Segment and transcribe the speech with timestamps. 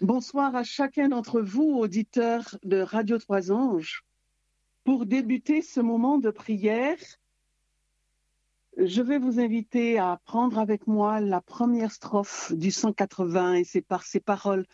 [0.00, 4.02] Bonsoir à chacun d'entre vous, auditeurs de Radio Trois Anges.
[4.82, 6.96] Pour débuter ce moment de prière,
[8.78, 13.82] je vais vous inviter à prendre avec moi la première strophe du 180 et c'est
[13.82, 14.64] par ces paroles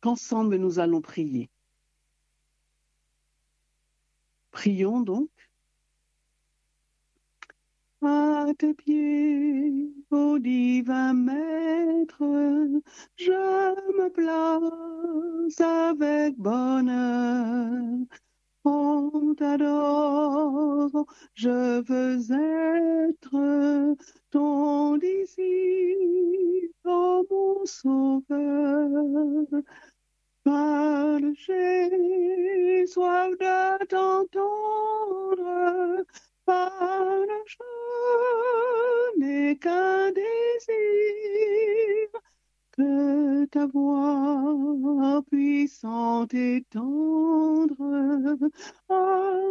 [0.00, 1.50] qu'ensemble nous allons prier.
[4.50, 5.28] Prions donc.
[8.02, 12.22] Tes pieds, ô divin maître,
[13.16, 13.32] je
[13.98, 18.06] me place avec bonheur.
[18.64, 22.32] On t'adore, je veux
[23.10, 23.96] être
[24.30, 29.46] ton disciple, oh mon sauveur.
[30.44, 35.40] Parle, j'ai soif de t'entendre
[36.50, 37.64] parle, je
[39.20, 42.08] n'ai qu'un désir,
[42.72, 47.80] que ta voix puissante et tendre
[48.88, 48.94] à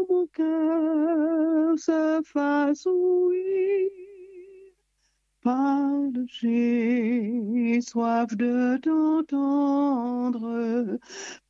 [0.10, 3.90] mon cœur se fasse ouïr.
[5.42, 10.48] Parle, j'ai soif de t'entendre.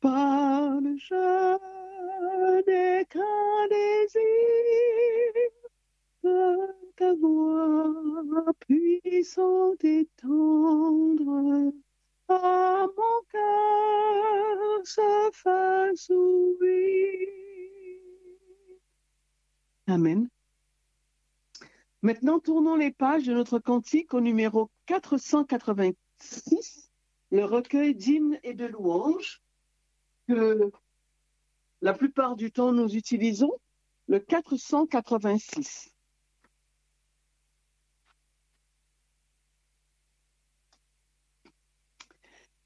[0.00, 1.79] Parle, je
[2.66, 4.20] n'ai qu'un désir
[6.22, 11.72] que ta voix puissante et tendre
[12.28, 17.28] à mon cœur se fasse ouvrir.
[19.86, 20.28] Amen.
[22.02, 26.90] Maintenant, tournons les pages de notre cantique au numéro 486,
[27.30, 29.42] le recueil d'hymnes et de louanges,
[30.26, 30.70] que
[31.82, 33.52] la plupart du temps nous utilisons,
[34.08, 35.94] le 486.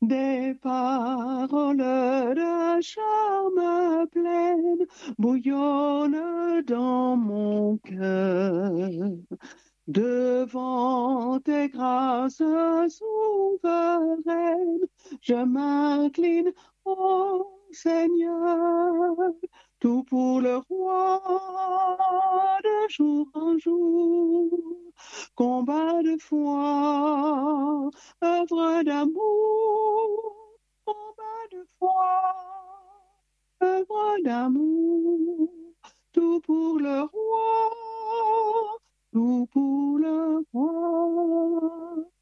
[0.02, 4.86] Des paroles de charme pleines
[5.18, 8.91] bouillonnent dans mon cœur.
[9.86, 14.08] Devant tes grâces souveraines,
[15.22, 16.53] je m'incline,
[17.74, 19.16] Seigneur,
[19.80, 21.20] tout pour le roi
[22.62, 24.50] de jour en jour,
[25.34, 27.90] combat de foi,
[28.22, 30.36] œuvre d'amour,
[30.84, 32.34] combat de foi,
[33.62, 35.50] œuvre d'amour,
[36.12, 37.70] tout pour le roi,
[39.12, 42.13] tout pour le roi.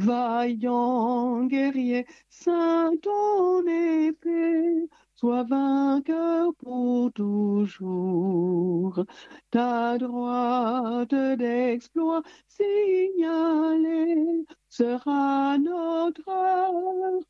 [0.00, 9.04] Vaillant guerrier, saint ton épée, sois vainqueur pour toujours.
[9.50, 16.24] Ta droite d'exploit signalée sera notre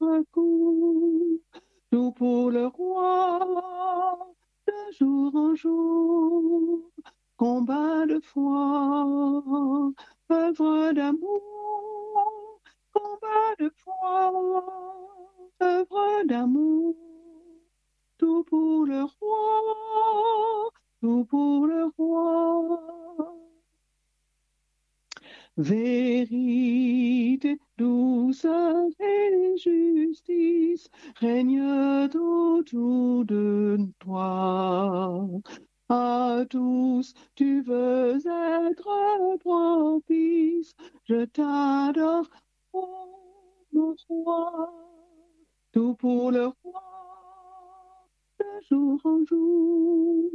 [0.01, 1.41] recours.
[1.91, 4.33] Tout pour le roi,
[4.69, 6.89] de jour en jour,
[7.37, 9.93] combat de foi,
[10.31, 11.60] œuvre d'amour,
[13.01, 14.33] combat de foi,
[15.63, 16.95] œuvre d'amour
[18.19, 23.35] tout pour le roi, tout pour le roi.
[25.57, 35.27] Vérité, douceur et justice règnent autour de toi.
[35.89, 40.75] À tous, tu veux être propice,
[41.05, 42.29] je t'adore,
[42.73, 43.07] roi,
[45.73, 46.83] tout pour le roi
[48.39, 50.31] de jour en jour,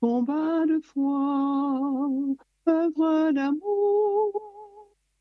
[0.00, 2.00] combat de foi,
[2.68, 4.32] œuvre d'amour,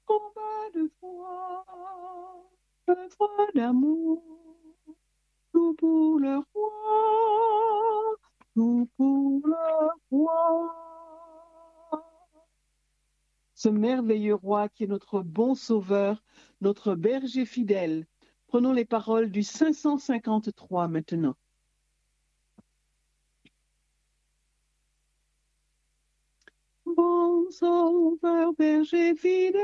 [0.06, 1.66] combat de foi,
[2.90, 4.24] œuvre d'amour,
[5.54, 8.16] tout pour le roi,
[8.56, 10.87] tout pour le roi.
[13.58, 16.24] Ce merveilleux roi qui est notre bon sauveur,
[16.62, 18.06] notre berger fidèle.
[18.46, 21.36] Prenons les paroles du 553 maintenant.
[26.86, 29.64] bon sauveur, berger fidèle,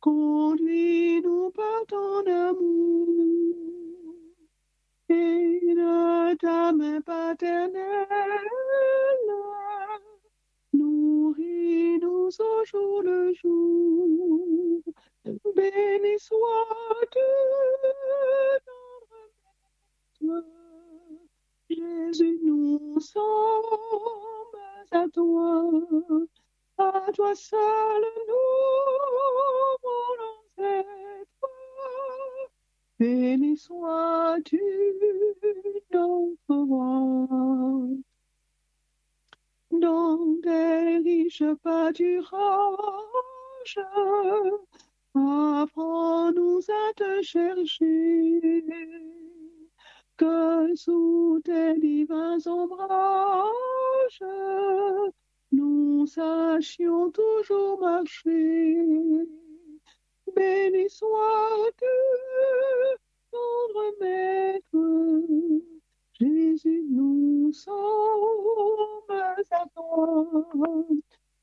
[0.00, 3.46] conduis-nous par ton amour
[5.10, 8.06] et de ta main paternelle,
[11.26, 14.82] nourris-nous au jour le jour.
[15.54, 17.18] Béni sois-tu,
[21.68, 23.22] Jésus, nous sommes
[24.92, 25.70] à toi,
[26.78, 28.44] à toi seul nous
[29.82, 31.50] voulons être.
[32.98, 34.62] Béni sois-tu,
[35.92, 38.05] notre roi.
[39.80, 42.30] Dans des riches pâturages,
[45.14, 48.64] apprends-nous à te chercher,
[50.16, 53.50] que sous tes divins ombrages,
[55.52, 59.26] nous sachions toujours marcher.
[60.34, 61.86] Béni sois-tu,
[63.30, 65.75] tendre maître,
[66.18, 67.74] Jésus, nous sommes
[69.10, 70.86] à toi.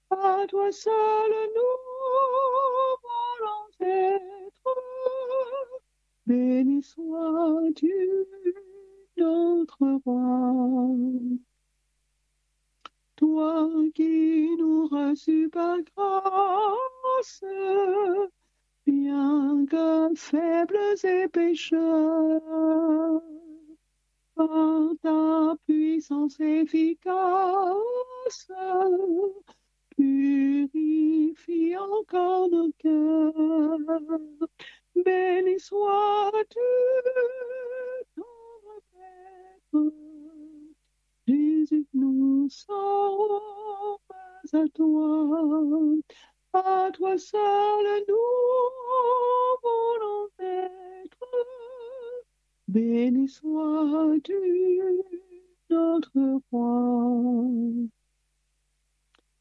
[0.10, 1.78] À toi seul nous
[3.04, 4.76] voulons être.
[6.26, 8.26] Béni sois-tu,
[9.18, 10.90] notre roi.
[13.16, 17.44] Toi qui nous reçus par grâce,
[18.88, 22.42] bien que faibles et pécheurs,
[26.04, 28.52] puissance efficace,
[29.96, 33.80] purifie encore nos cœurs.
[34.96, 36.60] Béni sois-tu,
[38.18, 39.92] notre Père.
[41.26, 43.40] Jésus, nous sommes
[44.52, 45.40] à toi.
[46.52, 48.16] À toi seul nous
[49.64, 51.30] voulons être.
[52.68, 54.34] Béni sois-tu,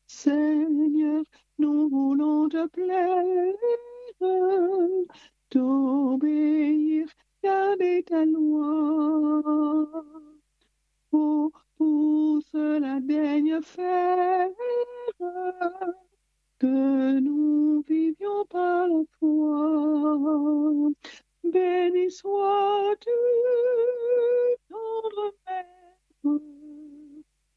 [0.07, 1.25] Seigneur,
[1.59, 3.55] nous voulons te plaire,
[5.51, 7.07] t'obéir,
[7.43, 9.43] garder ta loi.
[11.13, 14.49] Oh, pour cela daigne faire
[16.59, 20.91] que nous vivions par la foi.
[21.45, 23.11] Béni sois-tu,
[24.69, 25.82] tendre Maître.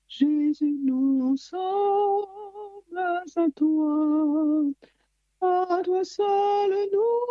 [0.08, 2.26] Jésus, nous sommes
[2.98, 4.64] à toi.
[5.42, 7.26] À toi seul nous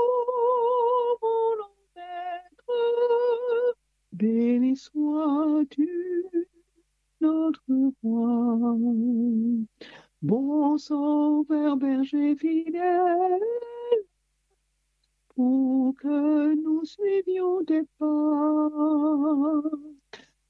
[1.20, 3.74] voulons être.
[4.12, 6.24] Béni sois-tu,
[7.20, 7.62] notre
[8.02, 8.76] roi.
[10.22, 13.40] Bon sauveur, berger fidèle,
[15.34, 19.60] pour que nous suivions tes pas.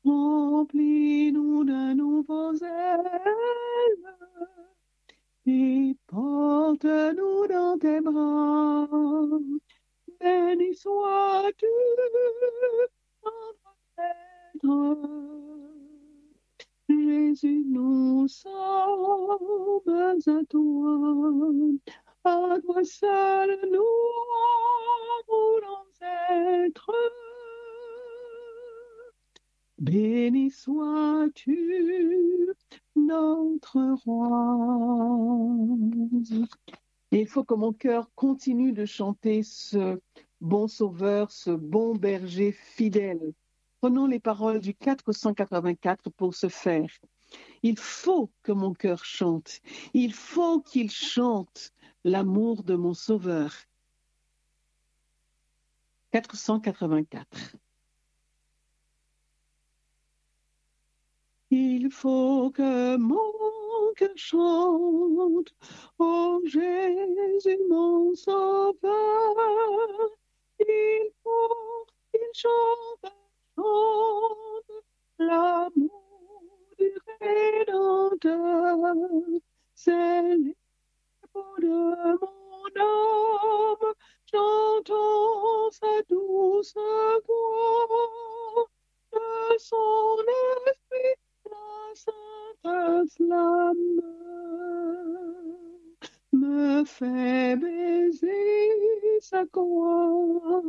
[0.05, 4.15] Remplis-nous de nouveaux ailes
[5.47, 8.89] et porte-nous dans tes bras.
[10.21, 11.67] Béni sois-tu.
[16.89, 18.51] Jésus, nous sommes
[20.27, 20.99] à toi.
[22.25, 23.83] À toi seul nous
[25.29, 25.87] voulons
[26.31, 26.91] être.
[29.79, 32.49] Béni sois-tu,
[32.95, 35.37] notre roi.
[37.11, 40.01] Et il faut que mon cœur continue de chanter ce
[40.41, 43.33] bon sauveur, ce bon berger fidèle.
[43.81, 46.89] Prenons les paroles du 484 pour ce faire.
[47.63, 49.61] Il faut que mon cœur chante.
[49.93, 51.73] Il faut qu'il chante
[52.05, 53.53] l'amour de mon sauveur.
[56.13, 57.57] 484.
[61.57, 63.31] Il faut que mon
[63.95, 65.55] cœur chante,
[66.01, 69.37] oh Jésus mon sauveur.
[70.59, 73.13] Il faut qu'il chante,
[73.57, 74.83] chante
[75.21, 76.43] l'amour
[76.77, 78.77] du Rédempteur.
[79.77, 83.95] C'est l'écho de mon âme,
[84.29, 88.05] chantons sa douce voix
[93.17, 94.01] flamme
[96.33, 100.63] me fait baiser sa croix?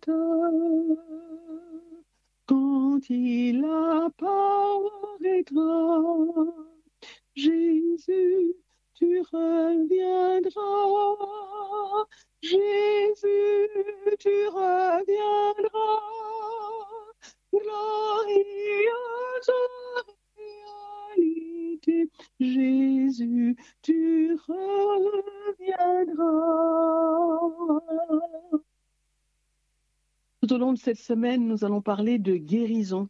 [0.00, 0.08] Prête
[30.72, 33.08] de cette semaine, nous allons parler de guérison.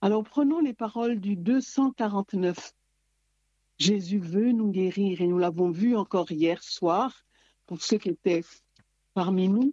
[0.00, 2.74] Alors prenons les paroles du 249.
[3.78, 7.24] Jésus veut nous guérir et nous l'avons vu encore hier soir
[7.66, 8.44] pour ceux qui étaient
[9.14, 9.72] parmi nous.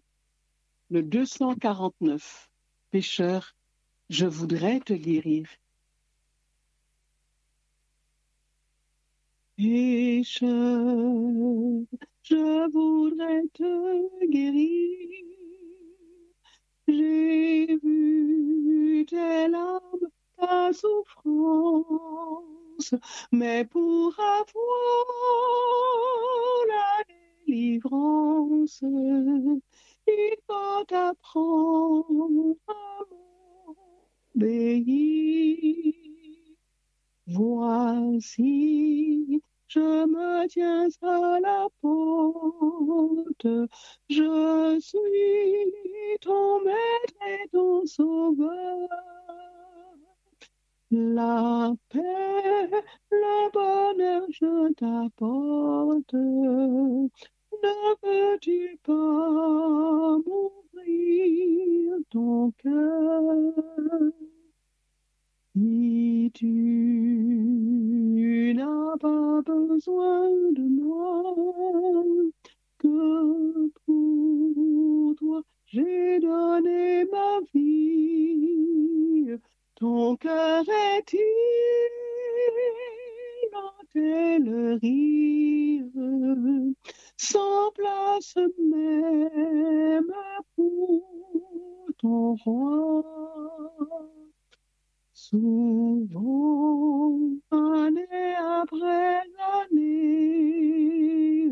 [0.89, 2.49] Le 249.
[2.91, 3.55] Pécheur,
[4.09, 5.47] je voudrais te guérir.
[9.57, 10.47] Pécheur,
[12.23, 15.38] je voudrais te guérir.
[16.91, 21.85] J'ai vu tes larmes, ta souffrance,
[23.31, 25.05] mais pour avoir
[26.67, 27.03] la
[27.45, 28.81] délivrance,
[30.07, 33.01] il faut apprendre à
[34.35, 35.93] m'obéir.
[37.27, 38.59] Voici
[39.69, 43.47] je me tiens à la porte,
[44.09, 48.89] je suis ton maître et ton sauveur.
[50.91, 52.01] La paix,
[53.11, 56.13] le bonheur, je t'apporte.
[56.13, 57.09] Ne
[58.01, 63.23] veux-tu pas m'ouvrir ton cœur?
[65.59, 66.53] Si tu
[68.55, 71.35] n'as pas besoin de moi,
[72.77, 79.35] que pour toi j'ai donné ma vie.
[79.75, 80.63] Ton cœur
[80.95, 81.19] est-il
[83.51, 84.37] dans tes
[84.81, 85.83] rire,
[87.17, 90.13] sans place même
[90.55, 91.03] pour
[91.97, 93.03] ton roi?
[95.29, 97.19] Souvent,
[97.51, 99.21] année après
[99.61, 101.51] année,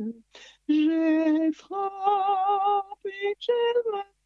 [0.67, 3.53] j'ai frappé, j'ai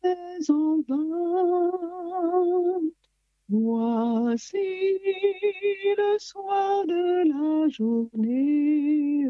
[0.01, 1.71] fait en vain.
[3.49, 4.57] Voici
[5.97, 9.25] le soir de la journée.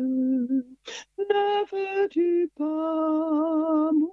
[1.18, 4.12] Ne veux-tu pas mourir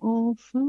[0.00, 0.62] enfin?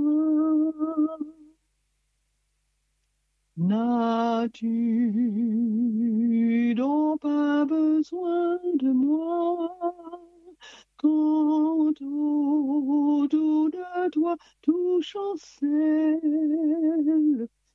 [3.57, 4.67] N'as-tu
[6.75, 9.75] donc pas besoin de moi
[10.97, 16.21] quand autour de toi tout chancelle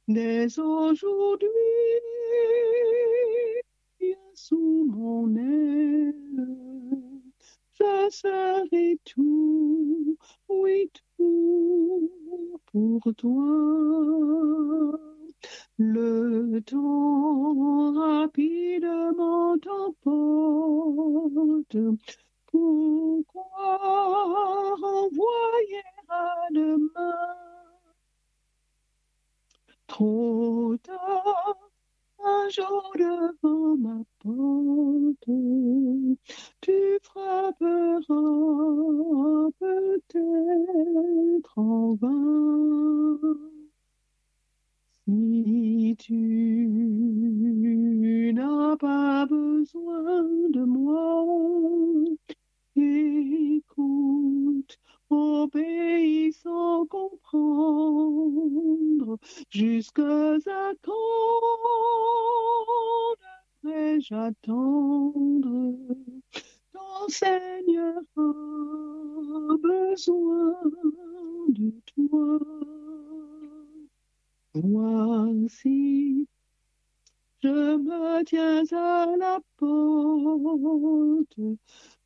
[0.06, 1.48] dès aujourd'hui
[4.34, 6.14] sous mon aile
[7.72, 10.16] je serai tout
[10.48, 12.10] oui tout
[12.66, 14.98] pour toi
[15.78, 21.76] le temps rapidement t'emporte.
[22.46, 23.42] Pourquoi
[24.76, 27.37] renvoyer à demain?
[29.87, 31.56] Trop tard,
[32.25, 35.28] un jour devant ma porte,
[36.61, 38.04] tu frapperas
[39.58, 43.18] peut-être en vain.
[45.06, 46.14] Si tu
[48.35, 51.25] n'as pas besoin de moi,
[52.76, 54.78] écoute,
[55.11, 57.92] obéis sans comprendre.
[59.50, 60.37] jusqu'à
[60.82, 60.92] quand
[63.62, 65.76] devrais-je attendre
[66.73, 67.51] Ton Seigneur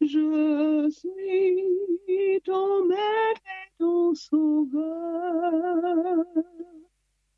[0.01, 6.25] je suis ton maître et ton sauveur.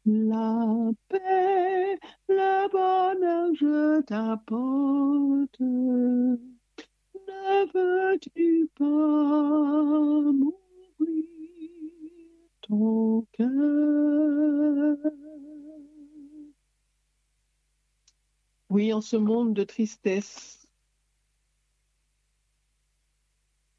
[0.05, 1.99] La paix,
[2.29, 5.61] le bonheur, je t'apporte.
[7.29, 11.25] Ne veux-tu pas m'ouvrir
[12.63, 14.97] ton cœur?
[18.71, 20.69] Oui, en ce monde de tristesse,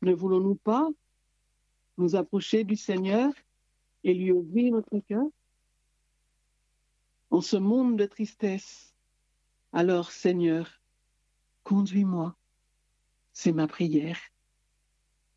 [0.02, 0.90] ne voulons-nous pas
[1.98, 3.32] nous approcher du Seigneur
[4.04, 5.26] et lui ouvrir notre cœur?
[7.32, 8.94] En ce monde de tristesse,
[9.72, 10.82] alors Seigneur,
[11.64, 12.36] conduis-moi.
[13.32, 14.20] C'est ma prière.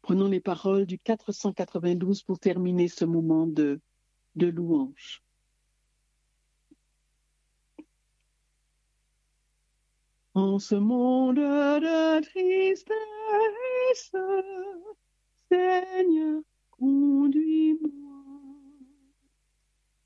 [0.00, 3.80] Prenons les paroles du 492 pour terminer ce moment de,
[4.34, 5.22] de louange.
[10.34, 14.12] En ce monde de tristesse,
[15.50, 17.90] Seigneur, conduis-moi.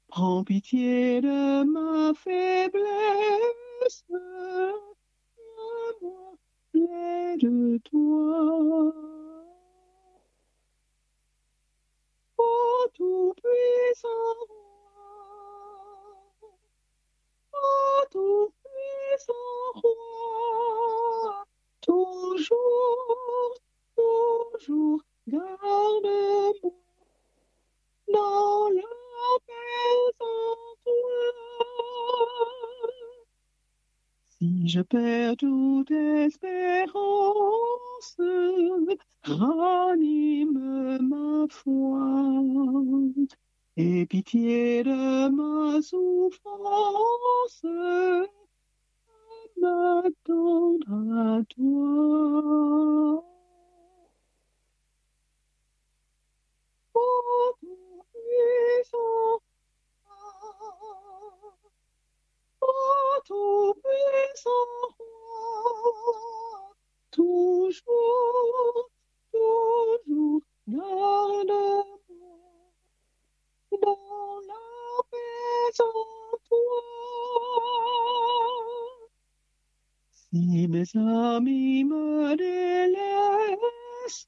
[0.08, 4.86] Prends pitié de ma faiblesse, moi
[7.36, 8.92] de toi.
[12.38, 14.08] Ô tout-puissant
[17.52, 18.06] ô
[21.80, 23.54] toujours,
[23.96, 26.72] toujours, garde-moi
[28.12, 28.82] dans la
[29.46, 30.34] paix en
[30.84, 30.92] toi.
[34.38, 36.96] Si je perds toute espérance,
[39.22, 42.06] ranime ma foi.
[43.78, 47.62] Et pitié de ma souffrance,
[49.60, 50.92] m'attendre
[51.38, 53.24] à toi.
[67.10, 68.90] Toujours,
[69.32, 71.88] toujours, garde-moi
[73.72, 77.45] dans la paix en toi.
[80.36, 84.26] Si mes amis me délaissent,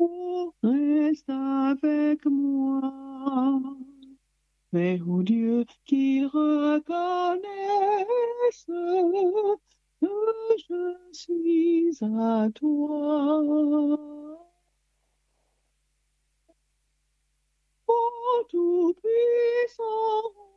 [0.00, 3.62] oh, reste avec moi.
[4.72, 7.46] Mais ô Dieu, qu'ils reconnaissent
[10.00, 10.08] que
[10.68, 13.44] je suis à toi.
[17.86, 17.94] Ô
[18.48, 20.56] tout-puissant roi,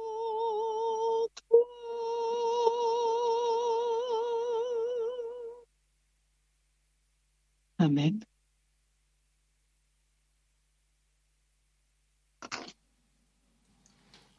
[7.81, 8.19] Amen.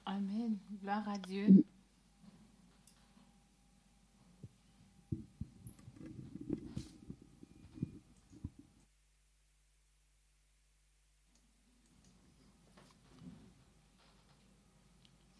[0.06, 0.56] Amen.
[0.80, 1.64] Gloire à Dieu.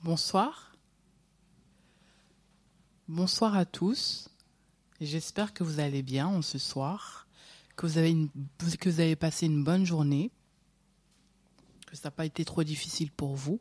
[0.02, 0.72] Bonsoir.
[3.06, 4.28] Bonsoir à tous.
[5.00, 7.28] J'espère que vous allez bien en ce soir,
[7.82, 10.30] que vous, avez passé une bonne journée,
[11.86, 13.60] que ça n'a pas été trop difficile pour vous.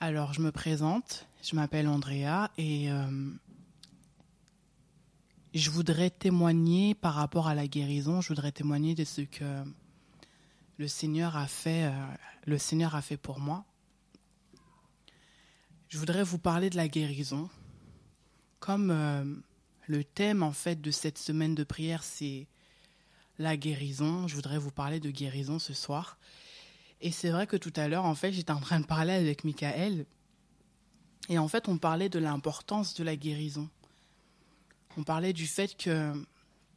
[0.00, 3.30] Alors, je me présente, je m'appelle Andrea et euh,
[5.52, 9.62] je voudrais témoigner par rapport à la guérison, je voudrais témoigner de ce que
[10.78, 11.92] le Seigneur a fait, euh,
[12.46, 13.66] le Seigneur a fait pour moi.
[15.90, 17.50] Je voudrais vous parler de la guérison.
[18.60, 19.24] Comme euh,
[19.90, 22.46] le thème en fait de cette semaine de prière, c'est
[23.40, 26.16] la guérison, je voudrais vous parler de guérison ce soir.
[27.00, 29.42] Et c'est vrai que tout à l'heure, en fait, j'étais en train de parler avec
[29.42, 30.06] Michael.
[31.28, 33.68] Et en fait, on parlait de l'importance de la guérison.
[34.96, 36.12] On parlait du fait que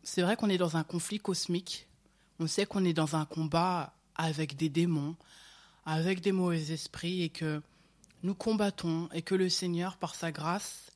[0.02, 1.88] c'est vrai qu'on est dans un conflit cosmique.
[2.40, 5.16] On sait qu'on est dans un combat avec des démons,
[5.86, 7.62] avec des mauvais esprits et que
[8.24, 10.92] nous combattons et que le Seigneur, par sa grâce,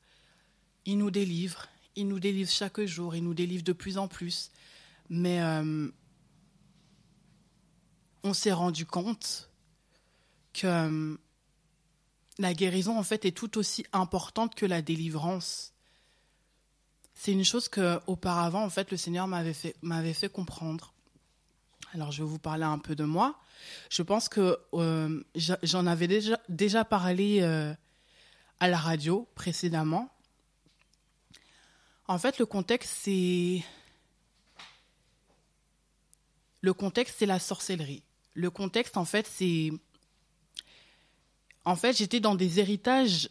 [0.84, 1.68] il nous délivre.
[1.98, 4.52] Il nous délivre chaque jour, il nous délivre de plus en plus.
[5.08, 5.88] Mais euh,
[8.22, 9.50] on s'est rendu compte
[10.52, 11.16] que euh,
[12.38, 15.72] la guérison, en fait, est tout aussi importante que la délivrance.
[17.14, 20.94] C'est une chose que, auparavant, en fait, le Seigneur m'avait fait, comprendre.
[21.94, 23.40] Alors, je vais vous parler un peu de moi.
[23.90, 25.20] Je pense que euh,
[25.64, 26.06] j'en avais
[26.48, 27.42] déjà, parlé
[28.60, 30.12] à la radio précédemment.
[32.08, 33.62] En fait, le contexte, c'est.
[36.62, 38.02] Le contexte, c'est la sorcellerie.
[38.32, 39.70] Le contexte, en fait, c'est.
[41.66, 43.28] En fait, j'étais dans des héritages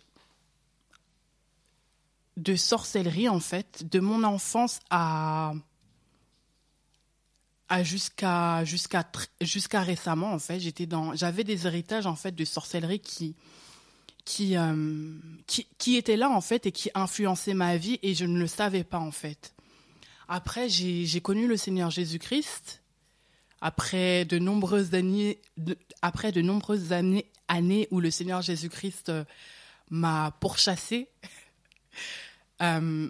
[2.37, 5.53] de sorcellerie, en fait, de mon enfance à.
[7.67, 9.09] à jusqu'à jusqu'à
[9.41, 10.59] jusqu'à récemment, en fait.
[10.59, 11.15] J'étais dans.
[11.15, 13.35] J'avais des héritages, en fait, de sorcellerie qui.
[14.27, 15.13] Qui, euh,
[15.47, 18.47] qui, qui étaient là en fait et qui influençaient ma vie et je ne le
[18.47, 19.53] savais pas en fait.
[20.27, 22.81] Après, j'ai connu le Seigneur Jésus-Christ
[23.61, 25.39] après de nombreuses années,
[26.01, 29.23] après de nombreuses années, années où le Seigneur Jésus-Christ euh,
[29.91, 31.07] m'a pourchassé,
[32.61, 33.09] euh,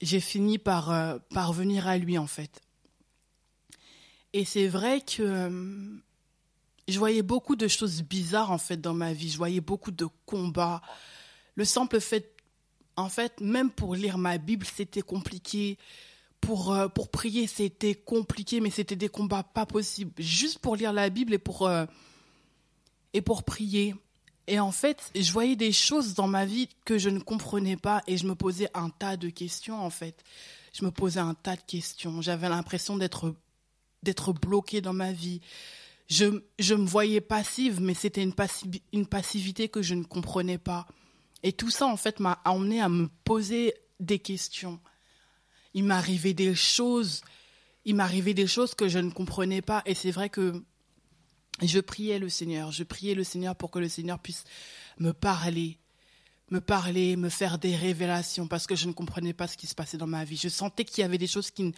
[0.00, 2.62] j'ai fini par, par venir à lui en fait.
[4.32, 6.02] Et c'est vrai que
[6.88, 9.30] je voyais beaucoup de choses bizarres en fait dans ma vie.
[9.30, 10.82] Je voyais beaucoup de combats.
[11.54, 12.34] Le simple fait,
[12.96, 15.78] en fait, même pour lire ma Bible, c'était compliqué
[16.40, 20.12] pour, euh, pour prier, c'était compliqué, mais c'était des combats pas possibles.
[20.18, 21.86] Juste pour lire la Bible et pour, euh,
[23.12, 23.94] et pour prier.
[24.48, 28.02] Et en fait, je voyais des choses dans ma vie que je ne comprenais pas
[28.08, 30.24] et je me posais un tas de questions, en fait.
[30.74, 32.20] Je me posais un tas de questions.
[32.20, 33.36] J'avais l'impression d'être,
[34.02, 35.40] d'être bloquée dans ma vie.
[36.12, 38.34] Je, me voyais passive, mais c'était une,
[38.92, 40.86] une passivité que je ne comprenais pas.
[41.42, 44.80] Et tout ça, en fait, m'a emmené à me poser des questions
[45.74, 47.22] il m'arrivait des choses,
[47.84, 49.82] il m'arrivait des choses que je ne comprenais pas.
[49.86, 50.62] Et c'est vrai que
[51.62, 54.44] je priais le Seigneur, je priais le Seigneur pour que le Seigneur puisse
[54.98, 55.78] me parler,
[56.50, 59.74] me parler, me faire des révélations, parce que je ne comprenais pas ce qui se
[59.74, 60.36] passait dans ma vie.
[60.36, 61.74] Je sentais qu'il y avait des choses qui,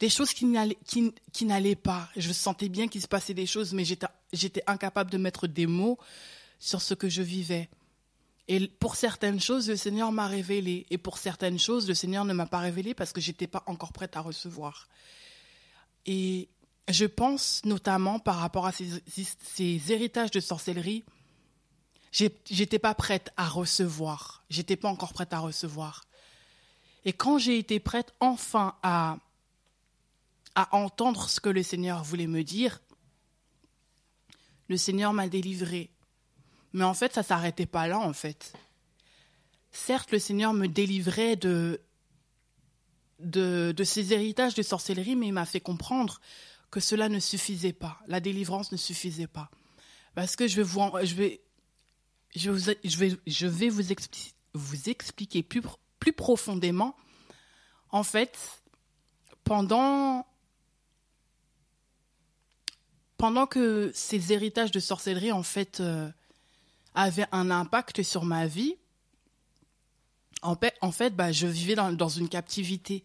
[0.00, 2.08] des choses qui n'allaient, pas.
[2.16, 5.98] Je sentais bien qu'il se passait des choses, mais j'étais, incapable de mettre des mots
[6.58, 7.68] sur ce que je vivais.
[8.46, 10.86] Et pour certaines choses, le Seigneur m'a révélé.
[10.90, 13.92] Et pour certaines choses, le Seigneur ne m'a pas révélé parce que j'étais pas encore
[13.92, 14.88] prête à recevoir.
[16.06, 16.48] Et
[16.88, 21.04] je pense notamment par rapport à ces, ces héritages de sorcellerie,
[22.12, 24.44] j'étais pas prête à recevoir.
[24.48, 26.04] J'étais pas encore prête à recevoir.
[27.04, 29.18] Et quand j'ai été prête enfin à,
[30.58, 32.80] à entendre ce que le Seigneur voulait me dire,
[34.66, 35.88] le Seigneur m'a délivré.
[36.72, 38.54] Mais en fait, ça s'arrêtait pas là, en fait.
[39.70, 41.80] Certes, le Seigneur me délivrait de,
[43.20, 46.20] de, de ses héritages de sorcellerie, mais il m'a fait comprendre
[46.72, 48.00] que cela ne suffisait pas.
[48.08, 49.52] La délivrance ne suffisait pas.
[50.16, 51.40] Parce que je vais vous, je vais,
[52.34, 53.92] je vous, je vais, je vais vous
[54.90, 55.62] expliquer plus,
[56.00, 56.96] plus profondément
[57.90, 58.36] en fait,
[59.44, 60.26] pendant
[63.18, 66.08] pendant que ces héritages de sorcellerie en fait euh,
[66.94, 68.76] avaient un impact sur ma vie,
[70.42, 70.56] en
[70.92, 73.04] fait, bah, je vivais dans, une captivité.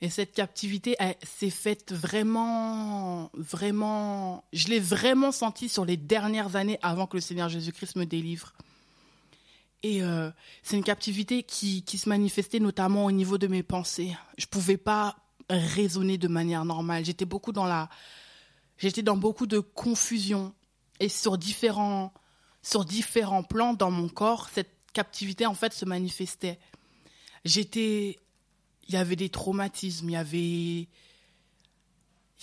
[0.00, 6.80] Et cette captivité s'est faite vraiment, vraiment, je l'ai vraiment senti sur les dernières années
[6.82, 8.52] avant que le Seigneur Jésus-Christ me délivre.
[9.84, 10.30] Et euh,
[10.64, 14.16] c'est une captivité qui, qui, se manifestait notamment au niveau de mes pensées.
[14.36, 15.16] Je ne pouvais pas
[15.48, 17.04] raisonner de manière normale.
[17.04, 17.88] J'étais beaucoup dans la,
[18.78, 20.54] j'étais dans beaucoup de confusion
[21.00, 22.12] et sur différents,
[22.62, 26.58] sur différents plans dans mon corps, cette captivité en fait se manifestait.
[27.44, 28.18] J'étais,
[28.88, 30.88] il y avait des traumatismes, il y avait, il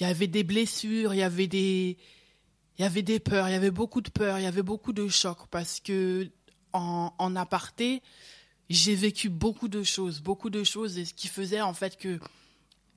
[0.02, 1.98] y avait des blessures, il y avait des,
[2.78, 4.94] il y avait des peurs, il y avait beaucoup de peurs, il y avait beaucoup
[4.94, 6.30] de chocs parce que
[6.74, 8.02] en, en aparté,
[8.70, 12.20] j'ai vécu beaucoup de choses, beaucoup de choses, et ce qui faisait en fait que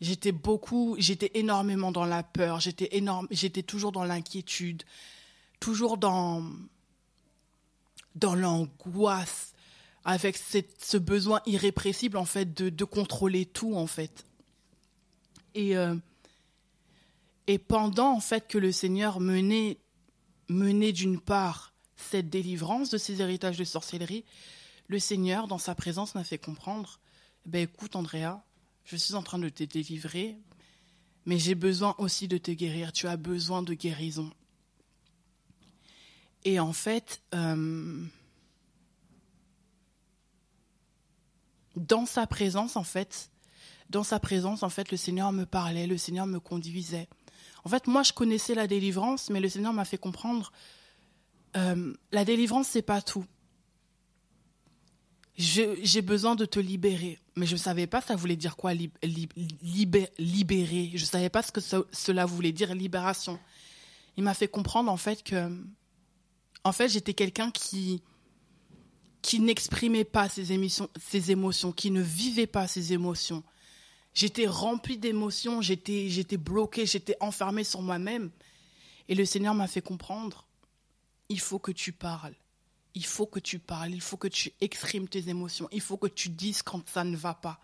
[0.02, 4.82] j'étais beaucoup, j'étais énormément dans la peur, j'étais énorme, j'étais toujours dans l'inquiétude,
[5.60, 6.44] toujours dans
[8.14, 9.54] dans l'angoisse,
[10.04, 14.26] avec ce besoin irrépressible en fait de, de, contrôler tout en fait.
[15.54, 15.94] Et euh,
[17.46, 19.78] et pendant en fait que le Seigneur menait
[20.48, 24.24] menait d'une part cette délivrance de ces héritages de sorcellerie,
[24.88, 26.98] le Seigneur dans sa présence m'a fait comprendre,
[27.46, 28.42] ben écoute Andrea,
[28.84, 30.36] je suis en train de te délivrer,
[31.26, 32.92] mais j'ai besoin aussi de te guérir.
[32.92, 34.30] Tu as besoin de guérison.
[36.44, 38.04] Et en fait, euh,
[41.76, 43.30] dans sa présence, en fait,
[43.90, 47.08] dans sa présence, en fait, le Seigneur me parlait, le Seigneur me conduisait.
[47.64, 50.52] En fait, moi, je connaissais la délivrance, mais le Seigneur m'a fait comprendre
[51.56, 53.24] euh, la délivrance, c'est pas tout
[55.36, 57.18] j'ai besoin de te libérer.
[57.36, 60.10] Mais je ne savais pas ça voulait dire quoi libérer.
[60.94, 63.38] Je ne savais pas ce que cela voulait dire libération.
[64.16, 65.50] Il m'a fait comprendre en fait que,
[66.64, 68.02] en fait, j'étais quelqu'un qui
[69.22, 73.44] qui n'exprimait pas ses, émissions, ses émotions, qui ne vivait pas ses émotions.
[74.14, 78.30] J'étais rempli d'émotions, j'étais j'étais bloqué, j'étais enfermé sur moi-même.
[79.08, 80.44] Et le Seigneur m'a fait comprendre,
[81.28, 82.34] il faut que tu parles
[82.94, 86.07] il faut que tu parles, il faut que tu exprimes tes émotions, il faut que
[86.07, 87.61] tu dises quand ça ne va pas.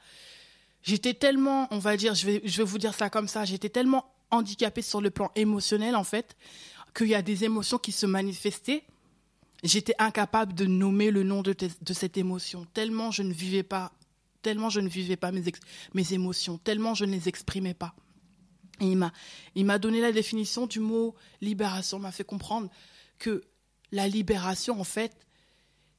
[0.83, 3.69] J'étais tellement, on va dire, je vais, je vais vous dire ça comme ça, j'étais
[3.69, 6.37] tellement handicapée sur le plan émotionnel, en fait,
[6.95, 8.85] qu'il y a des émotions qui se manifestaient.
[9.64, 13.93] J'étais incapable de nommer le nom de, de, cette émotion, tellement je ne vivais pas,
[14.41, 15.43] tellement je ne vivais pas mes,
[15.95, 17.95] mes émotions, tellement je ne les exprimais pas.
[18.81, 18.97] Et
[19.55, 22.71] il m'a, donné la définition du mot libération, m'a fait comprendre
[23.19, 23.43] que
[23.92, 25.12] la libération, en fait,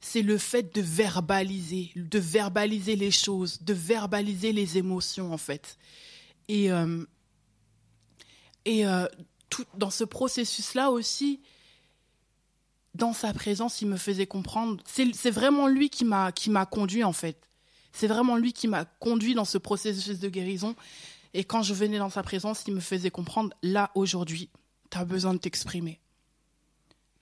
[0.00, 5.76] c'est le fait de verbaliser, de verbaliser les choses, de verbaliser les émotions, en fait.
[6.48, 7.04] Et, euh,
[8.64, 9.06] et euh,
[9.50, 11.40] tout, dans ce processus-là aussi,
[12.94, 14.82] dans sa présence, il me faisait comprendre.
[14.84, 17.40] C'est vraiment lui qui m'a qui m'a conduit en fait.
[17.92, 20.74] C'est vraiment lui qui m'a conduit dans ce processus de guérison.
[21.34, 23.54] Et quand je venais dans sa présence, il me faisait comprendre.
[23.62, 24.50] Là aujourd'hui,
[24.90, 25.99] tu as besoin de t'exprimer.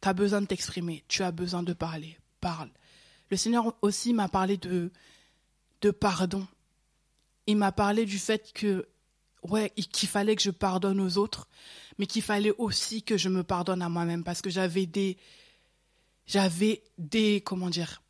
[0.00, 2.70] Tu as besoin de t'exprimer, tu as besoin de parler, parle.
[3.30, 4.90] Le Seigneur aussi m'a parlé de,
[5.80, 6.46] de pardon.
[7.46, 8.88] Il m'a parlé du fait que,
[9.42, 11.48] ouais, qu'il fallait que je pardonne aux autres,
[11.98, 15.16] mais qu'il fallait aussi que je me pardonne à moi-même parce que j'avais des,
[16.26, 18.02] j'avais des, comment dire,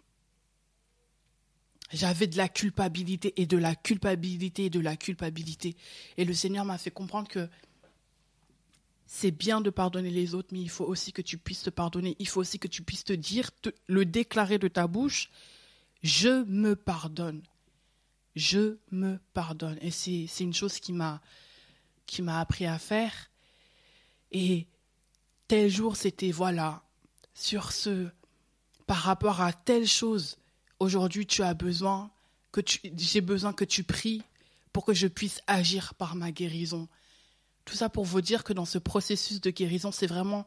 [1.91, 5.77] j'avais de la culpabilité et de la culpabilité et de la culpabilité.
[6.17, 7.49] Et le Seigneur m'a fait comprendre que
[9.11, 12.15] c'est bien de pardonner les autres, mais il faut aussi que tu puisses te pardonner.
[12.19, 13.51] Il faut aussi que tu puisses te dire,
[13.87, 15.31] le déclarer de ta bouche,
[16.03, 17.43] je me pardonne.
[18.37, 19.79] Je me pardonne.
[19.81, 21.23] Et c'est une chose qui m'a
[22.05, 23.31] qui m'a appris à faire.
[24.31, 24.67] Et
[25.47, 26.83] tel jour, c'était voilà,
[27.35, 28.09] sur ce,
[28.87, 30.37] par rapport à telle chose,
[30.81, 32.11] aujourd'hui tu as besoin
[32.53, 32.61] que
[32.95, 34.23] j'ai besoin que tu pries
[34.73, 36.89] pour que je puisse agir par ma guérison.
[37.69, 40.47] Tout ça pour vous dire que dans ce processus de guérison, c'est vraiment,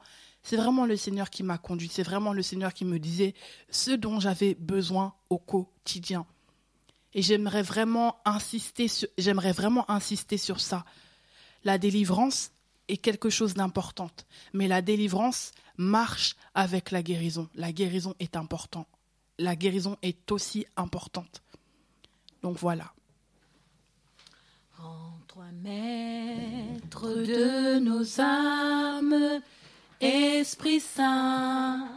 [0.88, 1.88] le Seigneur qui m'a conduit.
[1.88, 3.36] C'est vraiment le Seigneur qui me disait
[3.70, 6.26] ce dont j'avais besoin au quotidien.
[7.14, 10.84] Et j'aimerais vraiment insister sur, j'aimerais vraiment insister sur ça.
[11.64, 12.50] La délivrance
[12.88, 14.10] est quelque chose d'important,
[14.54, 17.48] mais la délivrance marche avec la guérison.
[17.54, 18.88] La guérison est importante.
[19.38, 21.44] La guérison est aussi importante.
[22.42, 22.92] Donc voilà
[25.34, 29.42] toi, maître de nos âmes,
[30.02, 31.88] Esprit Saint,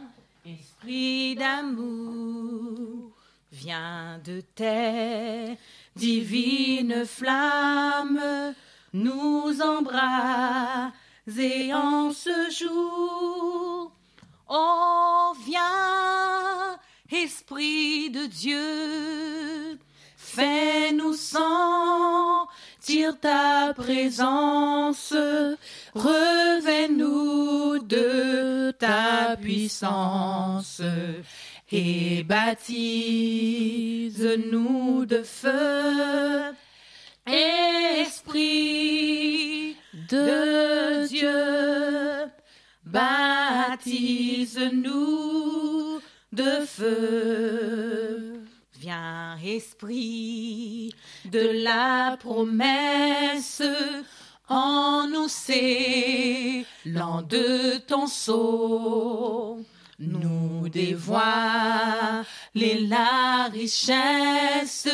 [0.45, 3.11] Esprit d'amour,
[3.51, 5.57] viens de terre,
[5.95, 8.53] divine flamme,
[8.93, 10.93] nous embraser
[11.73, 13.91] en ce jour.
[14.47, 16.77] Oh, viens,
[17.11, 19.77] Esprit de Dieu,
[20.15, 21.13] fais-nous
[22.85, 25.11] sentir ta présence,
[25.95, 30.83] revêt-nous de ta puissance
[31.71, 32.67] et baptise-nous
[35.07, 36.53] de feu.
[37.25, 38.05] Esprit
[40.09, 42.29] de Dieu,
[42.85, 43.81] baptise-nous
[46.33, 48.43] de feu.
[48.79, 50.93] Viens, Esprit
[51.31, 53.63] de la promesse,
[54.47, 55.27] en nous
[56.85, 59.59] l'an de ton sceau.
[59.97, 62.25] Nous dévoiler
[62.87, 64.89] la richesse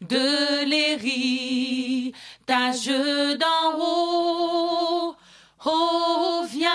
[0.00, 2.12] de l'héritage
[3.38, 5.16] d'en haut.
[5.64, 6.70] Oh, viens,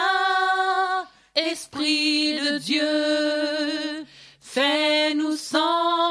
[1.35, 4.05] Esprit de Dieu,
[4.41, 6.02] fais-nous sentir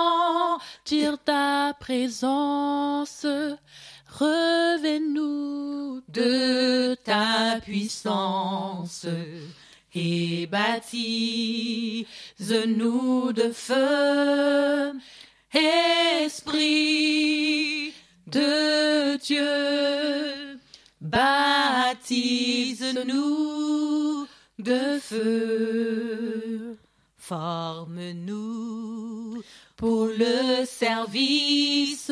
[1.24, 3.26] ta présence,
[4.08, 9.06] revêt-nous de ta puissance.
[9.94, 12.06] Et baptise-nous
[13.32, 14.92] de feu.
[16.24, 17.94] Esprit
[18.26, 20.58] de Dieu,
[21.00, 21.86] baptise-nous
[24.58, 26.76] de feu.
[27.16, 29.01] Forme-nous
[29.82, 32.10] pour le service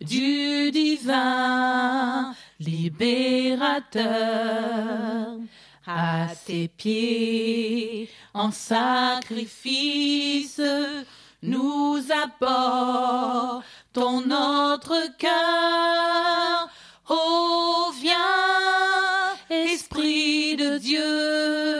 [0.00, 4.06] du divin libérateur.
[5.86, 10.62] À tes pieds, en sacrifice,
[11.42, 13.62] nous apportons
[14.26, 16.70] notre cœur.
[17.10, 18.16] Oh, viens,
[19.50, 21.77] Esprit de Dieu,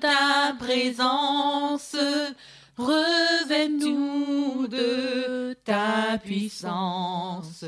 [0.00, 1.96] ta présence,
[2.76, 7.64] revêt-nous de ta puissance.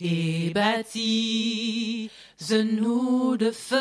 [0.00, 2.08] Et baptise-nous
[3.36, 3.76] de feu.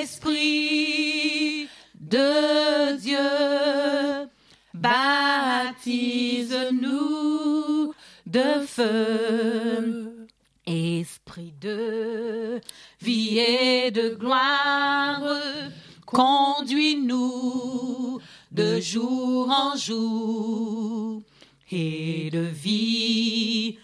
[0.00, 4.28] Esprit de Dieu,
[4.74, 5.74] baptise-nous
[8.26, 10.28] de feu.
[10.66, 12.60] Esprit de
[13.04, 15.20] vie et de gloire,
[16.06, 17.38] conduis-nous
[18.50, 21.20] de jour en jour
[21.70, 23.78] et de victoire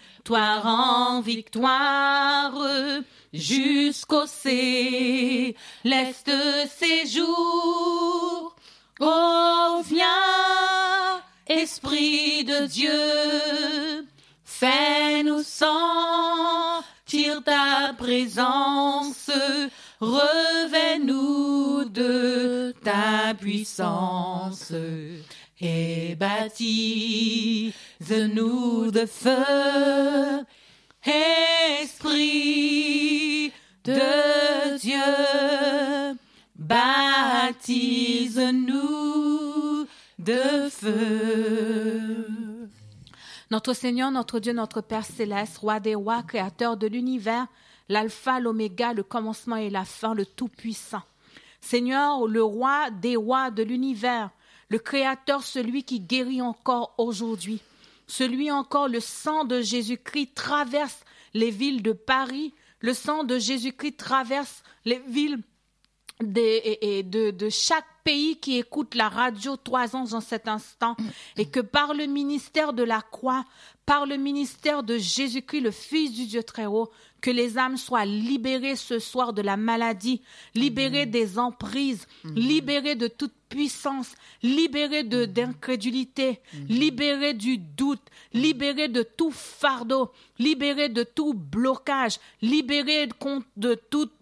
[0.65, 2.53] en victoire
[3.31, 5.55] jusqu'au céleste
[6.79, 8.55] séjour.
[8.99, 12.89] Oh, viens, Esprit de Dieu,
[18.11, 19.31] présence,
[20.01, 24.73] revêt-nous de ta puissance
[25.61, 27.71] et baptise-nous
[28.91, 30.43] de feu
[31.81, 33.53] Esprit
[33.85, 36.17] de Dieu,
[36.57, 37.47] baptise-nous
[40.19, 42.27] de feu.
[43.51, 47.47] Notre Seigneur, notre Dieu, notre Père céleste, roi des rois, créateur de l'univers,
[47.91, 51.03] l'alpha, l'oméga, le commencement et la fin, le tout-puissant.
[51.59, 54.31] Seigneur, le roi des rois de l'univers,
[54.69, 57.61] le créateur, celui qui guérit encore aujourd'hui.
[58.07, 61.01] Celui encore, le sang de Jésus-Christ traverse
[61.33, 65.41] les villes de Paris, le sang de Jésus-Christ traverse les villes
[66.21, 70.95] de, de, chaque pays qui écoute la radio trois ans en cet instant
[71.37, 73.45] et que par le ministère de la croix,
[73.85, 76.89] par le ministère de Jésus-Christ, le Fils du Dieu très haut,
[77.21, 80.21] que les âmes soient libérées ce soir de la maladie,
[80.55, 88.01] libérées des emprises, libérées de toute puissance, libérées de d'incrédulité, libérées du doute,
[88.33, 93.07] libérées de tout fardeau, libérées de tout blocage, libérées
[93.57, 93.79] de,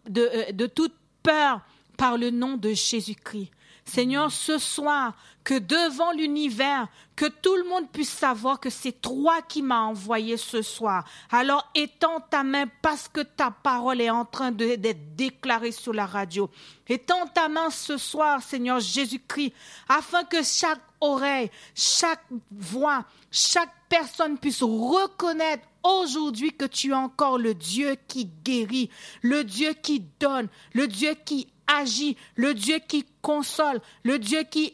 [0.09, 0.93] de, euh, de toute
[1.23, 1.61] peur
[1.99, 3.51] par le nom de Jésus-Christ.
[3.83, 9.41] Seigneur, ce soir, que devant l'univers, que tout le monde puisse savoir que c'est toi
[9.41, 11.03] qui m'as envoyé ce soir.
[11.29, 16.05] Alors étends ta main parce que ta parole est en train d'être déclarée sur la
[16.05, 16.49] radio.
[16.87, 19.53] Étends ta main ce soir, Seigneur Jésus-Christ,
[19.89, 27.37] afin que chaque oreille, chaque voix, chaque personne puisse reconnaître aujourd'hui que tu es encore
[27.37, 28.89] le Dieu qui guérit,
[29.21, 31.47] le Dieu qui donne, le Dieu qui
[31.77, 34.73] agit, le Dieu qui console, le Dieu qui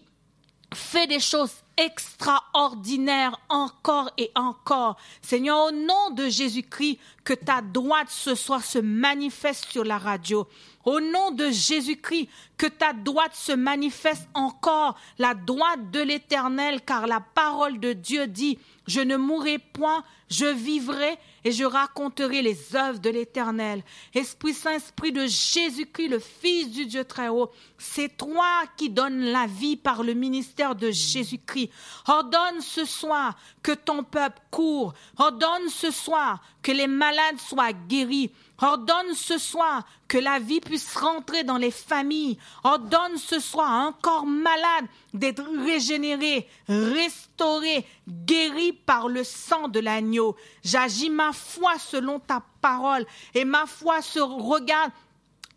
[0.76, 4.98] Fais des choses extraordinaires encore et encore.
[5.22, 10.46] Seigneur, au nom de Jésus-Christ, que ta droite ce soir se manifeste sur la radio.
[10.84, 12.28] Au nom de Jésus-Christ,
[12.58, 18.28] que ta droite se manifeste encore, la droite de l'Éternel, car la parole de Dieu
[18.28, 23.84] dit, je ne mourrai point, je vivrai et je raconterai les œuvres de l'Éternel.
[24.16, 29.22] Esprit Saint, Esprit de Jésus-Christ, le Fils du Dieu très haut, c'est toi qui donnes
[29.22, 31.70] la vie par le ministère de Jésus-Christ.
[32.08, 34.94] Ordonne ce soir que ton peuple court.
[35.18, 38.32] Ordonne ce soir que les malades soient guéris.
[38.62, 42.38] Ordonne ce soir que la vie puisse rentrer dans les familles.
[42.64, 49.80] Ordonne ce soir à un corps malade d'être régénéré, restauré, guéri par le sang de
[49.80, 50.36] l'agneau.
[50.64, 54.92] J'agis ma foi selon ta parole et ma foi se regarde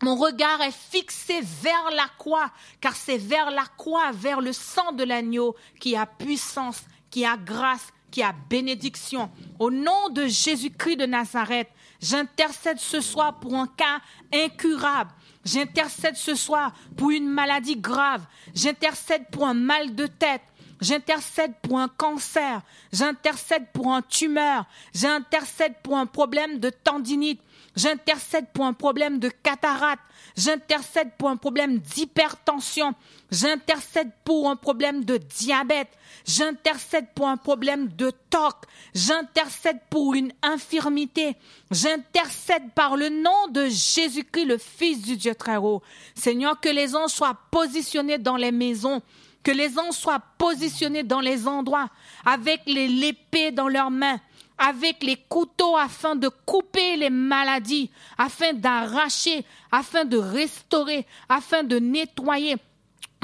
[0.01, 4.93] mon regard est fixé vers la croix, car c'est vers la croix, vers le sang
[4.93, 9.29] de l'agneau, qui a puissance, qui a grâce, qui a bénédiction.
[9.59, 11.69] Au nom de Jésus-Christ de Nazareth,
[12.01, 13.99] J'intercède ce soir pour un cas
[14.33, 15.11] incurable.
[15.43, 18.25] J'intercède ce soir pour une maladie grave.
[18.53, 20.41] J'intercède pour un mal de tête.
[20.79, 22.61] J'intercède pour un cancer.
[22.93, 24.65] J'intercède pour un tumeur.
[24.93, 27.41] J'intercède pour un problème de tendinite.
[27.75, 30.03] J'intercède pour un problème de cataracte.
[30.37, 32.93] J'intercède pour un problème d'hypertension.
[33.31, 35.89] J'intercède pour un problème de diabète.
[36.25, 38.55] J'intercède pour un problème de toc.
[38.93, 41.35] J'intercède pour une infirmité.
[41.69, 45.81] J'intercède par le nom de Jésus-Christ, le Fils du Dieu très haut.
[46.15, 49.01] Seigneur, que les anges soient positionnés dans les maisons.
[49.43, 51.89] Que les anges soient positionnés dans les endroits
[52.25, 54.19] avec l'épée dans leurs mains
[54.59, 61.79] avec les couteaux afin de couper les maladies, afin d'arracher, afin de restaurer, afin de
[61.79, 62.57] nettoyer.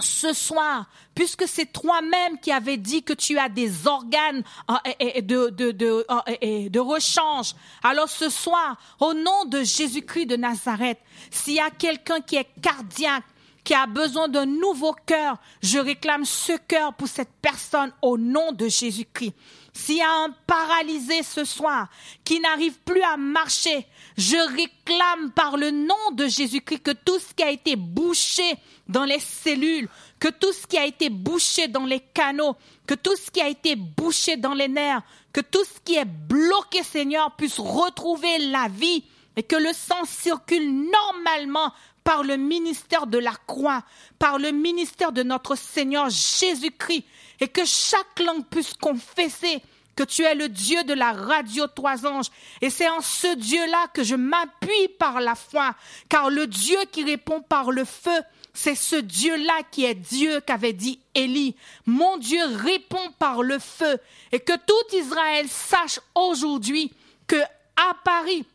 [0.02, 5.50] Ce soir, puisque c'est toi-même qui avais dit que tu as des organes euh, de,
[5.50, 11.00] de, de, euh, de rechange, alors ce soir, au nom de Jésus-Christ de Nazareth,
[11.32, 13.24] s'il y a quelqu'un qui est cardiaque,
[13.66, 18.52] qui a besoin d'un nouveau cœur, je réclame ce cœur pour cette personne au nom
[18.52, 19.34] de Jésus-Christ.
[19.74, 21.90] S'il y a un paralysé ce soir
[22.24, 23.88] qui n'arrive plus à marcher,
[24.18, 28.56] je réclame par le nom de Jésus-Christ que tout ce qui a été bouché
[28.88, 32.56] dans les cellules, que tout ce qui a été bouché dans les canaux,
[32.86, 35.02] que tout ce qui a été bouché dans les nerfs,
[35.34, 39.04] que tout ce qui est bloqué, Seigneur, puisse retrouver la vie
[39.36, 41.74] et que le sang circule normalement
[42.04, 43.84] par le ministère de la croix,
[44.20, 47.04] par le ministère de notre Seigneur Jésus-Christ,
[47.40, 49.62] et que chaque langue puisse confesser
[49.96, 52.30] que tu es le Dieu de la radio trois anges.
[52.62, 55.74] Et c'est en ce Dieu-là que je m'appuie par la foi,
[56.10, 58.22] car le Dieu qui répond par le feu,
[58.56, 61.56] c'est ce Dieu-là qui est Dieu qu'avait dit Élie.
[61.86, 64.00] Mon Dieu répond par le feu.
[64.32, 66.92] Et que tout Israël sache aujourd'hui
[67.28, 67.42] que
[67.76, 68.46] à Paris,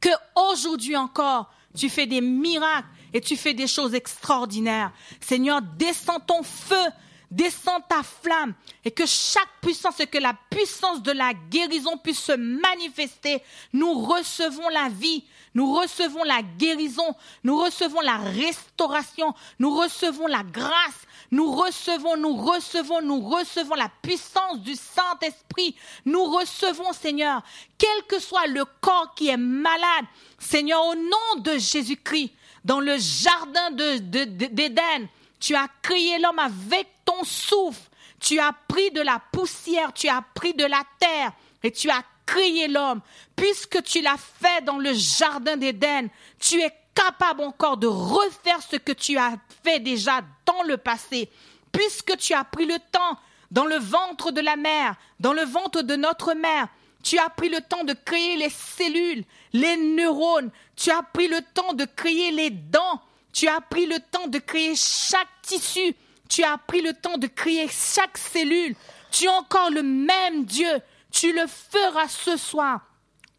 [0.00, 4.92] que aujourd'hui encore, tu fais des miracles et tu fais des choses extraordinaires.
[5.20, 6.90] Seigneur, descends ton feu
[7.32, 8.54] descends ta flamme
[8.84, 13.42] et que chaque puissance et que la puissance de la guérison puisse se manifester.
[13.72, 15.24] Nous recevons la vie,
[15.54, 22.36] nous recevons la guérison, nous recevons la restauration, nous recevons la grâce, nous recevons, nous
[22.36, 25.74] recevons, nous recevons la puissance du Saint-Esprit.
[26.04, 27.42] Nous recevons, Seigneur,
[27.78, 30.04] quel que soit le corps qui est malade,
[30.38, 32.32] Seigneur, au nom de Jésus-Christ,
[32.64, 35.08] dans le jardin d'Éden,
[35.40, 37.80] tu as créé l'homme avec ton souffle.
[38.20, 41.32] Tu as pris de la poussière, tu as pris de la terre
[41.62, 43.00] et tu as créé l'homme.
[43.36, 46.08] Puisque tu l'as fait dans le jardin d'Éden,
[46.38, 51.30] tu es capable encore de refaire ce que tu as fait déjà dans le passé.
[51.72, 53.18] Puisque tu as pris le temps
[53.50, 56.68] dans le ventre de la mère, dans le ventre de notre mère,
[57.02, 61.40] tu as pris le temps de créer les cellules, les neurones, tu as pris le
[61.54, 63.00] temps de créer les dents,
[63.32, 65.94] tu as pris le temps de créer chaque tissu.
[66.28, 68.74] Tu as pris le temps de créer chaque cellule.
[69.10, 70.80] Tu es encore le même Dieu.
[71.12, 72.80] Tu le feras ce soir.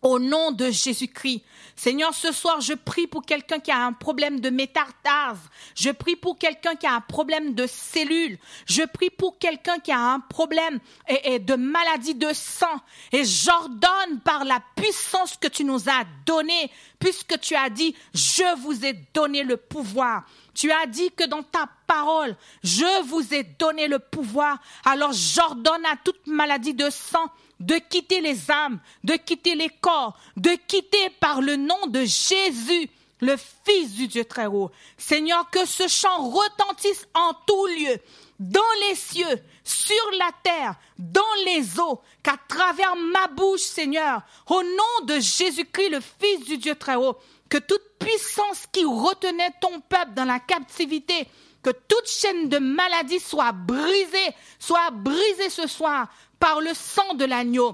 [0.01, 1.43] Au nom de Jésus-Christ.
[1.77, 5.39] Seigneur, ce soir, je prie pour quelqu'un qui a un problème de métartase.
[5.75, 8.37] Je prie pour quelqu'un qui a un problème de cellules.
[8.65, 12.81] Je prie pour quelqu'un qui a un problème de maladie de sang.
[13.13, 16.69] Et j'ordonne par la puissance que tu nous as donnée,
[16.99, 20.25] puisque tu as dit, je vous ai donné le pouvoir.
[20.53, 24.57] Tu as dit que dans ta parole, je vous ai donné le pouvoir.
[24.83, 27.31] Alors j'ordonne à toute maladie de sang
[27.65, 32.89] de quitter les âmes, de quitter les corps, de quitter par le nom de Jésus
[33.21, 34.69] le Fils du Dieu très haut.
[34.97, 37.97] Seigneur, que ce chant retentisse en tout lieu,
[38.39, 44.61] dans les cieux, sur la terre, dans les eaux, qu'à travers ma bouche, Seigneur, au
[44.61, 47.17] nom de Jésus-Christ, le Fils du Dieu très haut,
[47.49, 51.27] que toute puissance qui retenait ton peuple dans la captivité,
[51.61, 56.09] que toute chaîne de maladie soit brisée, soit brisée ce soir
[56.43, 57.73] par le sang de l'agneau.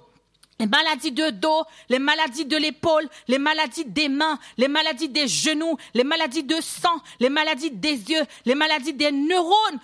[0.59, 5.27] Les maladies de dos, les maladies de l'épaule, les maladies des mains, les maladies des
[5.27, 9.79] genoux, les maladies de sang, les maladies des yeux, les maladies des neurones.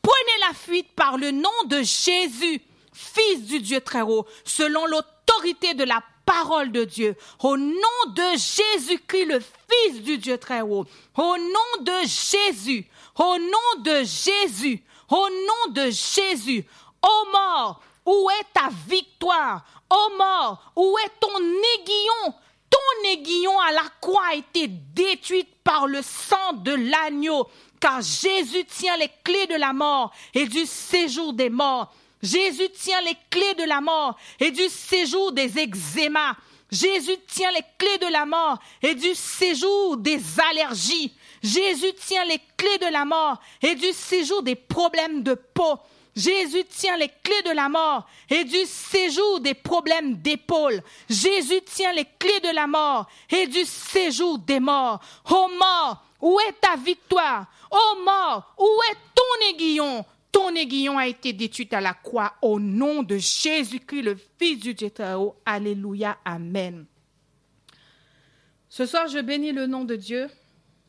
[0.00, 2.62] Prenez la fuite par le nom de Jésus,
[2.94, 8.38] Fils du Dieu très haut, selon l'autorité de la parole de Dieu, au nom de
[8.38, 12.86] Jésus-Christ, le Fils du Dieu très haut, au nom de Jésus,
[13.18, 16.64] au nom de Jésus, au nom de Jésus,
[17.02, 19.64] ô mort, où est ta victoire?
[19.88, 22.34] Ô mort, où est ton aiguillon?
[22.68, 27.48] Ton aiguillon à la croix a été détruit par le sang de l'agneau,
[27.80, 31.92] car Jésus tient les clés de la mort et du séjour des morts.
[32.22, 36.34] Jésus tient les clés de la mort et du séjour des eczémas.
[36.70, 41.12] Jésus tient les clés de la mort et du séjour des allergies.
[41.42, 45.78] Jésus tient les clés de la mort et du séjour des problèmes de peau.
[46.20, 50.82] Jésus tient les clés de la mort et du séjour des problèmes d'épaule.
[51.08, 55.00] Jésus tient les clés de la mort et du séjour des morts.
[55.30, 57.46] Ô mort, où est ta victoire?
[57.70, 60.04] Ô mort, où est ton aiguillon?
[60.30, 64.74] Ton aiguillon a été détruit à la croix au nom de Jésus-Christ, le Fils du
[64.74, 65.36] Dieu très haut.
[65.44, 66.18] Alléluia.
[66.24, 66.84] Amen.
[68.68, 70.28] Ce soir, je bénis le nom de Dieu.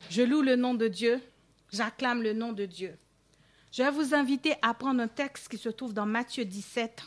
[0.09, 1.21] Je loue le nom de Dieu.
[1.71, 2.97] J'acclame le nom de Dieu.
[3.71, 7.03] Je vais vous inviter à prendre un texte qui se trouve dans Matthieu 17.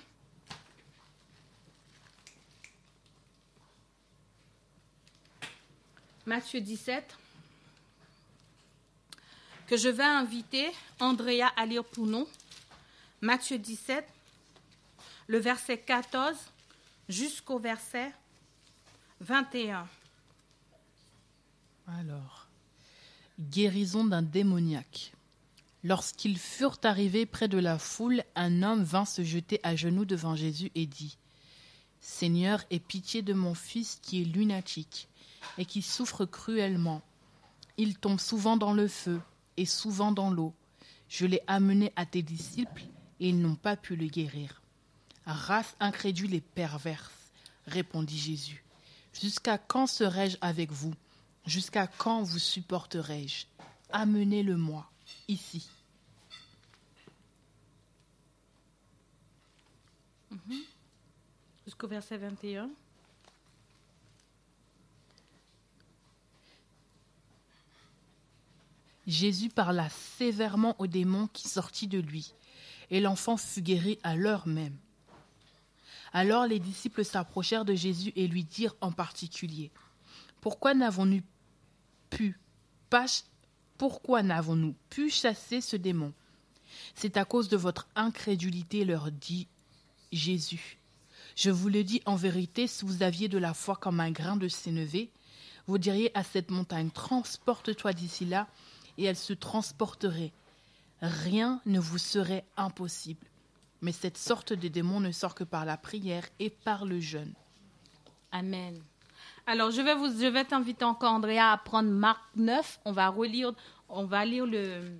[6.24, 7.18] Matthieu 17,
[9.66, 12.26] que je vais inviter Andrea à lire pour nous.
[13.20, 14.06] Matthieu 17,
[15.26, 16.34] le verset 14
[17.10, 18.10] jusqu'au verset
[19.20, 19.86] 21.
[21.86, 22.46] Alors,
[23.38, 25.13] guérison d'un démoniaque.
[25.84, 30.34] Lorsqu'ils furent arrivés près de la foule, un homme vint se jeter à genoux devant
[30.34, 31.18] Jésus et dit
[32.00, 35.08] Seigneur, aie pitié de mon fils qui est lunatique
[35.58, 37.02] et qui souffre cruellement.
[37.76, 39.20] Il tombe souvent dans le feu
[39.58, 40.54] et souvent dans l'eau.
[41.10, 42.84] Je l'ai amené à tes disciples
[43.20, 44.62] et ils n'ont pas pu le guérir.
[45.26, 47.12] Race incrédule et perverse,
[47.66, 48.64] répondit Jésus.
[49.12, 50.94] Jusqu'à quand serai-je avec vous?
[51.44, 53.44] Jusqu'à quand vous supporterai-je?
[53.92, 54.90] Amenez-le-moi
[55.28, 55.68] ici.
[60.34, 60.60] Mhm.
[61.64, 62.70] Jusqu'au verset 21.
[69.06, 72.32] Jésus parla sévèrement au démon qui sortit de lui,
[72.90, 74.76] et l'enfant fut guéri à l'heure même.
[76.12, 79.70] Alors les disciples s'approchèrent de Jésus et lui dirent en particulier
[80.40, 81.22] Pourquoi n'avons-nous
[82.08, 82.38] pu
[82.88, 83.06] pas
[83.76, 86.12] pourquoi n'avons-nous pu chasser ce démon?
[86.94, 89.48] C'est à cause de votre incrédulité, leur dit
[90.14, 90.78] Jésus.
[91.36, 94.36] Je vous le dis en vérité, si vous aviez de la foi comme un grain
[94.36, 95.10] de sénévé,
[95.66, 98.46] vous diriez à cette montagne Transporte-toi d'ici là,
[98.98, 100.32] et elle se transporterait.
[101.02, 103.26] Rien ne vous serait impossible.
[103.82, 107.34] Mais cette sorte de démon ne sort que par la prière et par le jeûne.
[108.32, 108.80] Amen.
[109.46, 112.80] Alors, je vais, vous, je vais t'inviter encore, Andrea, à prendre Marc 9.
[112.84, 113.52] On va relire,
[113.88, 114.96] on va lire le,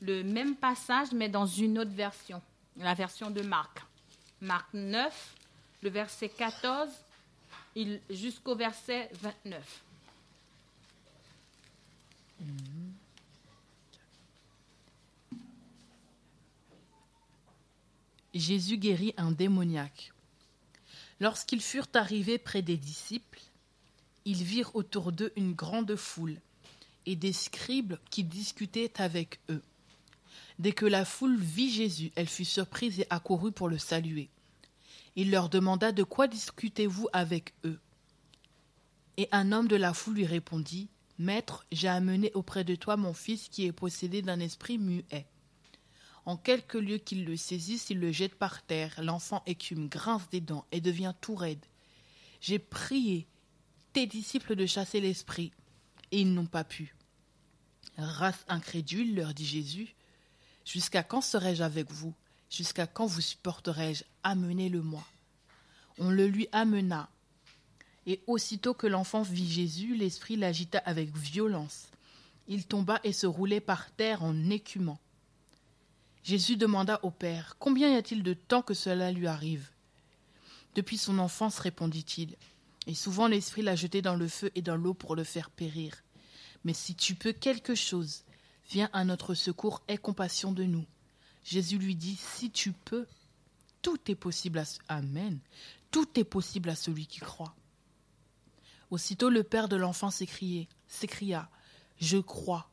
[0.00, 2.40] le même passage, mais dans une autre version,
[2.78, 3.85] la version de Marc.
[4.40, 5.34] Marc 9,
[5.82, 6.90] le verset 14
[8.10, 9.82] jusqu'au verset 29.
[18.34, 20.12] Jésus guérit un démoniaque.
[21.20, 23.40] Lorsqu'ils furent arrivés près des disciples,
[24.26, 26.38] ils virent autour d'eux une grande foule
[27.06, 29.62] et des scribes qui discutaient avec eux.
[30.58, 34.30] Dès que la foule vit Jésus, elle fut surprise et accourut pour le saluer.
[35.14, 37.78] Il leur demanda De quoi discutez-vous avec eux
[39.16, 40.88] Et un homme de la foule lui répondit
[41.18, 45.26] Maître, j'ai amené auprès de toi mon fils qui est possédé d'un esprit muet.
[46.26, 49.00] En quelques lieux qu'il le saisisse, il le jette par terre.
[49.02, 51.64] L'enfant écume, grince des dents et devient tout raide.
[52.40, 53.26] J'ai prié
[53.92, 55.52] tes disciples de chasser l'esprit,
[56.10, 56.94] et ils n'ont pas pu.
[57.96, 59.95] Race incrédule, leur dit Jésus,
[60.66, 62.12] jusqu'à quand serai-je avec vous?
[62.50, 64.04] Jusqu'à quand vous supporterai-je?
[64.22, 65.04] Amenez-le-moi.
[65.98, 67.08] On le lui amena.
[68.04, 71.86] Et aussitôt que l'enfant vit Jésus, l'esprit l'agita avec violence.
[72.48, 75.00] Il tomba et se roulait par terre en écumant.
[76.22, 79.70] Jésus demanda au Père Combien y a-t-il de temps que cela lui arrive
[80.74, 82.36] Depuis son enfance, répondit-il.
[82.86, 86.02] Et souvent l'Esprit l'a jeté dans le feu et dans l'eau pour le faire périr.
[86.64, 88.24] Mais si tu peux quelque chose,
[88.68, 90.84] viens à notre secours, aie compassion de nous.
[91.44, 93.06] Jésus lui dit Si tu peux,
[93.82, 95.38] tout est possible à Amen.
[95.90, 97.54] Tout est possible à celui qui croit.
[98.90, 101.48] Aussitôt le père de l'enfant s'écria
[101.98, 102.70] Je crois,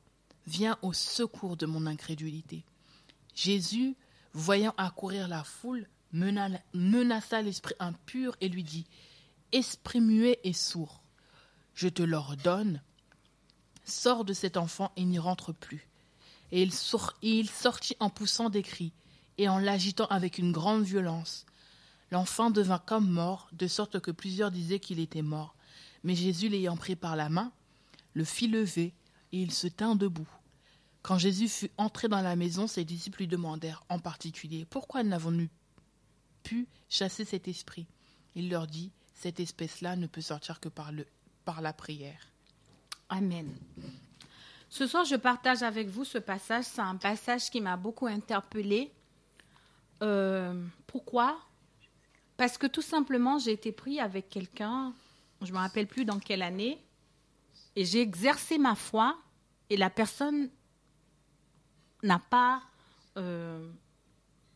[0.48, 2.64] viens au secours de mon incrédulité.
[3.36, 3.96] Jésus,
[4.34, 8.86] voyant accourir la foule, menaça l'esprit impur et lui dit
[9.52, 11.04] Esprit muet et sourd,
[11.76, 12.82] je te l'ordonne,
[13.86, 15.88] sors de cet enfant et n'y rentre plus.
[16.52, 16.62] Et
[17.22, 18.94] il, sortit en poussant des cris
[19.38, 21.46] et en l'agitant avec une grande violence.
[22.12, 25.56] L'enfant devint comme mort, de sorte que plusieurs disaient qu'il était mort.
[26.04, 27.52] Mais Jésus, l'ayant pris par la main,
[28.14, 28.94] le fit lever,
[29.32, 30.30] et il se tint debout.
[31.02, 35.50] Quand Jésus fut entré dans la maison, ses disciples lui demandèrent en particulier Pourquoi n'avons-nous
[36.44, 37.88] pu chasser cet esprit?
[38.36, 42.33] Il leur dit Cette espèce-là ne peut sortir que par la prière.
[43.16, 43.48] Amen.
[44.70, 46.66] Ce soir, je partage avec vous ce passage.
[46.66, 48.92] C'est un passage qui m'a beaucoup interpellée.
[50.02, 51.38] Euh, pourquoi?
[52.38, 54.94] Parce que tout simplement, j'ai été pris avec quelqu'un
[55.42, 56.82] je ne me rappelle plus dans quelle année,
[57.76, 59.18] et j'ai exercé ma foi,
[59.70, 60.50] et la personne
[62.02, 62.64] n'a pas,
[63.18, 63.70] euh,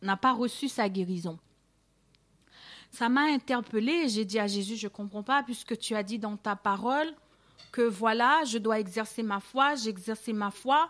[0.01, 1.37] n'a pas reçu sa guérison.
[2.89, 6.19] Ça m'a interpellée j'ai dit à Jésus, je ne comprends pas, puisque tu as dit
[6.19, 7.13] dans ta parole
[7.71, 10.89] que voilà, je dois exercer ma foi, j'ai exercé ma foi,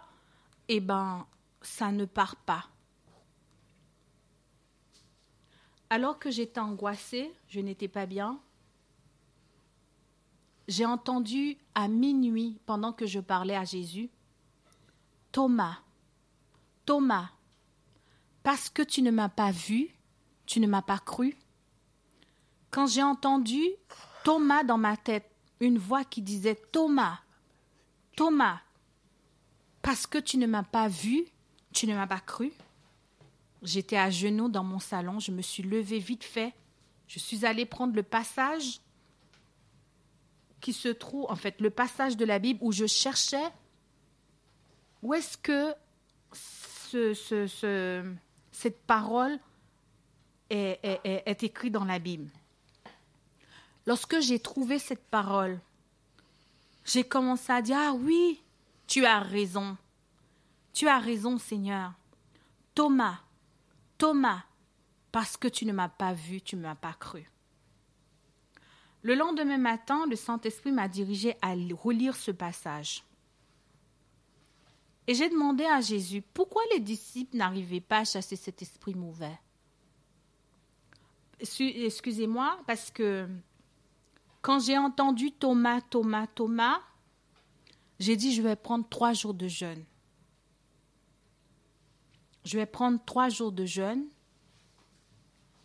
[0.67, 1.25] et eh ben,
[1.61, 2.65] ça ne part pas.
[5.89, 8.39] Alors que j'étais angoissée, je n'étais pas bien,
[10.67, 14.09] j'ai entendu à minuit, pendant que je parlais à Jésus,
[15.31, 15.77] Thomas,
[16.85, 17.29] Thomas,
[18.43, 19.89] parce que tu ne m'as pas vu,
[20.45, 21.37] tu ne m'as pas cru.
[22.71, 23.61] Quand j'ai entendu
[24.23, 25.29] Thomas dans ma tête,
[25.59, 27.19] une voix qui disait Thomas,
[28.15, 28.59] Thomas,
[29.81, 31.25] parce que tu ne m'as pas vu,
[31.73, 32.51] tu ne m'as pas cru.
[33.63, 36.53] J'étais à genoux dans mon salon, je me suis levée vite fait,
[37.07, 38.79] je suis allée prendre le passage
[40.61, 43.51] qui se trouve, en fait, le passage de la Bible où je cherchais
[45.03, 45.73] où est-ce que
[46.33, 48.03] ce,
[48.51, 49.37] cette parole
[50.49, 52.29] est écrite dans la Bible.
[53.87, 55.61] Lorsque j'ai trouvé cette parole,
[56.83, 58.43] j'ai commencé à dire, ah oui,
[58.85, 59.77] tu as raison.
[60.73, 61.93] Tu as raison, Seigneur.
[62.75, 63.19] Thomas,
[63.97, 64.43] Thomas,
[65.13, 67.31] parce que tu ne m'as pas vu, tu ne m'as pas cru.
[69.03, 73.05] Le lendemain matin, le Saint-Esprit m'a dirigé à relire ce passage.
[75.07, 79.39] Et j'ai demandé à Jésus pourquoi les disciples n'arrivaient pas à chasser cet esprit mauvais?
[81.39, 83.29] Excusez-moi, parce que
[84.47, 86.79] quand j'ai entendu Thomas, Thomas, Thomas,
[87.99, 89.83] j'ai dit je vais prendre trois jours de jeûne.
[92.45, 94.05] Je vais prendre trois jours de jeûne.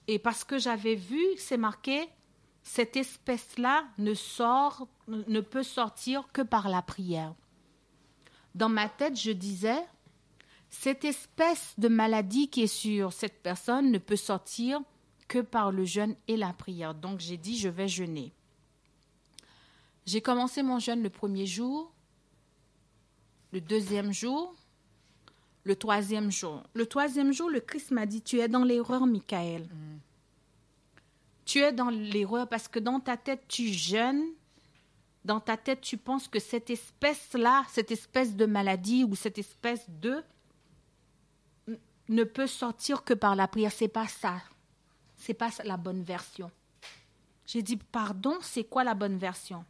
[0.08, 2.08] Et parce que j'avais vu, c'est marqué
[2.64, 7.36] cette espèce-là ne sort, ne peut sortir que par la prière.
[8.56, 9.86] Dans ma tête, je disais,
[10.70, 14.80] cette espèce de maladie qui est sur cette personne ne peut sortir
[15.28, 16.96] que par le jeûne et la prière.
[16.96, 18.32] Donc j'ai dit, je vais jeûner.
[20.06, 21.92] J'ai commencé mon jeûne le premier jour,
[23.52, 24.54] le deuxième jour,
[25.64, 26.62] le troisième jour.
[26.74, 29.62] Le troisième jour, le Christ m'a dit, tu es dans l'erreur, Michael.
[29.62, 29.98] Mm
[31.44, 34.24] tu es dans l'erreur parce que dans ta tête, tu jeûnes,
[35.24, 39.84] dans ta tête, tu penses que cette espèce-là, cette espèce de maladie ou cette espèce
[39.88, 40.22] de
[42.08, 43.72] ne peut sortir que par la prière.
[43.72, 44.40] C'est pas ça.
[45.16, 46.50] C'est pas la bonne version.
[47.46, 49.64] J'ai dit pardon, c'est quoi la bonne version?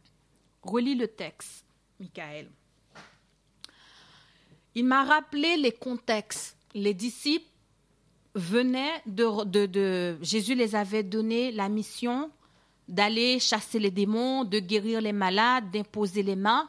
[0.63, 1.65] Relis le texte,
[1.99, 2.49] Michael.
[4.75, 6.57] Il m'a rappelé les contextes.
[6.73, 7.45] Les disciples
[8.33, 12.31] venaient de, Jésus les avait donné la mission
[12.87, 16.67] d'aller chasser les démons, de guérir les malades, d'imposer les mains.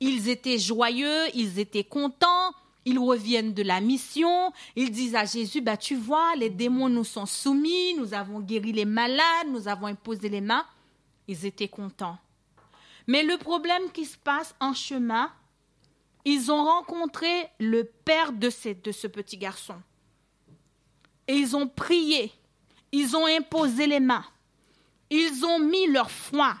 [0.00, 2.52] Ils étaient joyeux, ils étaient contents,
[2.84, 7.04] ils reviennent de la mission, ils disent à Jésus, bah, tu vois, les démons nous
[7.04, 10.66] sont soumis, nous avons guéri les malades, nous avons imposé les mains.
[11.28, 12.18] Ils étaient contents.
[13.06, 15.30] Mais le problème qui se passe en chemin,
[16.24, 19.76] ils ont rencontré le père de ce petit garçon.
[21.28, 22.32] Et ils ont prié.
[22.92, 24.24] Ils ont imposé les mains.
[25.10, 26.56] Ils ont mis leur foi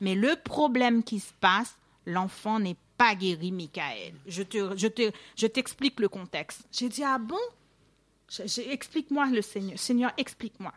[0.00, 1.76] Mais le problème qui se passe,
[2.06, 4.14] l'enfant n'est pas guéri, Michael.
[4.26, 6.62] Je te, je te, je t'explique le contexte.
[6.72, 7.38] J'ai dit ah bon?
[8.70, 9.78] Explique-moi le Seigneur.
[9.78, 10.72] Seigneur, explique-moi.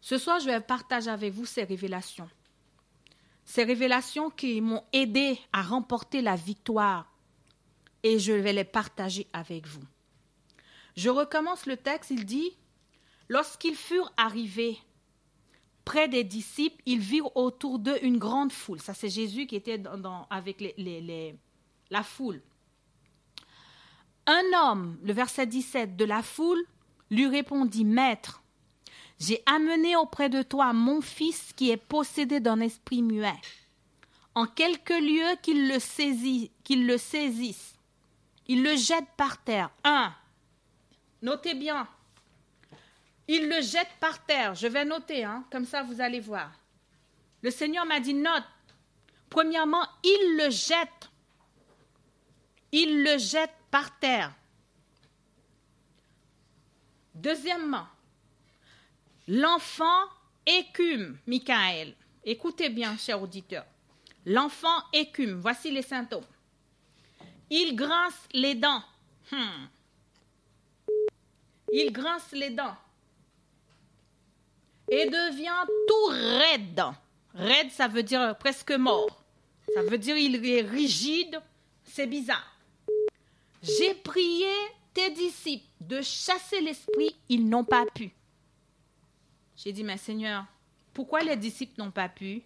[0.00, 2.28] Ce soir, je vais partager avec vous ces révélations.
[3.44, 7.12] Ces révélations qui m'ont aidé à remporter la victoire
[8.02, 9.84] et je vais les partager avec vous.
[10.96, 12.56] Je recommence le texte, il dit,
[13.28, 14.78] Lorsqu'ils furent arrivés
[15.84, 18.80] près des disciples, ils virent autour d'eux une grande foule.
[18.80, 21.34] Ça, c'est Jésus qui était dans, avec les,
[21.90, 22.42] la foule.
[24.26, 26.62] Un homme, le verset 17 de la foule,
[27.10, 28.42] lui répondit, Maître,
[29.18, 33.40] j'ai amené auprès de toi mon fils qui est possédé d'un esprit muet.
[34.34, 36.50] En quelque lieu qu'il le, saisisse,
[38.48, 39.70] il le jette par terre.
[39.84, 40.12] Un,
[41.22, 41.86] notez bien,
[43.28, 44.54] il le jette par terre.
[44.54, 46.50] Je vais noter, hein, comme ça vous allez voir.
[47.42, 48.42] Le Seigneur m'a dit, note.
[49.30, 51.10] Premièrement, il le jette.
[52.72, 54.32] Il le jette par terre.
[57.14, 57.86] Deuxièmement,
[59.28, 60.04] l'enfant
[60.46, 61.94] écume, Michael.
[62.24, 63.64] Écoutez bien, cher auditeur.
[64.26, 65.40] L'enfant écume.
[65.40, 66.24] Voici les symptômes.
[67.50, 68.82] Il grince les dents.
[69.30, 69.66] Hmm.
[71.72, 72.76] Il grince les dents
[74.88, 76.82] et devient tout raide.
[77.34, 79.24] Raide, ça veut dire presque mort.
[79.74, 81.40] Ça veut dire il est rigide.
[81.84, 82.56] C'est bizarre.
[83.62, 84.52] J'ai prié
[84.92, 88.12] tes disciples de chasser l'esprit, ils n'ont pas pu.
[89.56, 90.44] J'ai dit, mais Seigneur,
[90.92, 92.42] pourquoi les disciples n'ont pas pu?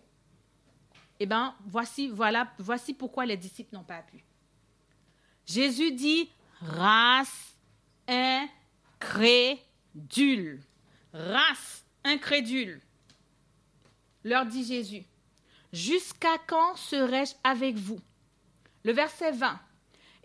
[1.21, 2.13] Eh bien, voici,
[2.59, 4.25] voici pourquoi les disciples n'ont pas pu.
[5.47, 6.31] Jésus dit,
[6.61, 7.57] race
[9.01, 9.61] incrédule.
[11.13, 12.81] Race incrédule.
[14.25, 15.05] Leur dit Jésus,
[15.73, 18.01] Jusqu'à quand serai-je avec vous?
[18.85, 19.61] Le verset 20.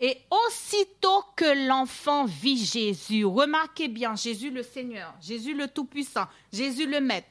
[0.00, 6.86] Et aussitôt que l'enfant vit Jésus, remarquez bien, Jésus le Seigneur, Jésus le Tout-Puissant, Jésus
[6.86, 7.28] le Maître.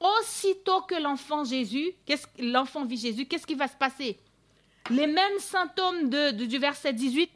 [0.00, 1.92] Aussitôt que l'enfant Jésus,
[2.38, 4.18] l'enfant vit Jésus, qu'est-ce qui va se passer?
[4.90, 7.30] Les mêmes symptômes du verset 18,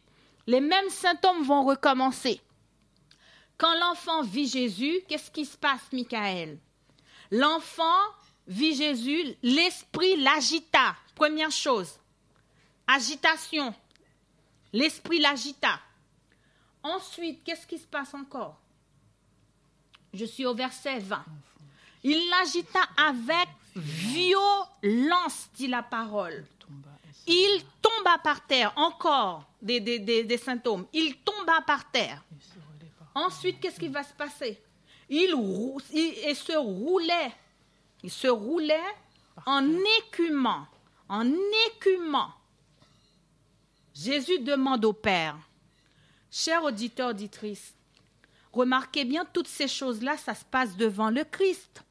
[0.47, 2.41] les mêmes symptômes vont recommencer.
[3.59, 6.59] Quand l'enfant vit Jésus, qu'est-ce qui se passe, Michael
[7.31, 8.01] L'enfant
[8.47, 10.97] vit Jésus, l'esprit l'agita.
[11.15, 11.99] Première chose,
[12.87, 13.75] agitation.
[14.73, 15.81] L'esprit l'agita.
[16.83, 18.59] Ensuite, qu'est-ce qui se passe encore?
[20.13, 21.25] Je suis au verset 20.
[22.05, 26.45] Il l'agita avec violence, dit la parole.
[27.27, 30.87] Il tomba par terre, encore des, des symptômes.
[30.93, 32.23] Il tomba par terre.
[33.15, 34.61] Ensuite, qu'est-ce qui va se passer?
[35.09, 35.31] Il,
[36.35, 37.33] se roulait,
[38.03, 38.81] il se roulait
[39.45, 39.69] en
[40.01, 40.67] écumant,
[41.09, 41.31] en
[41.67, 42.33] écumant.
[43.95, 45.37] Jésus demande au Père,
[46.31, 47.75] cher auditeur, auditrice,
[48.53, 51.83] remarquez bien toutes ces choses-là, ça se passe devant le Christ.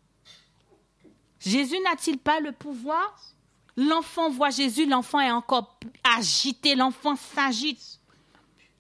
[1.39, 3.19] Jésus n'a-t-il pas le pouvoir?
[3.77, 7.99] L'enfant voit Jésus, l'enfant est encore agité, l'enfant s'agite.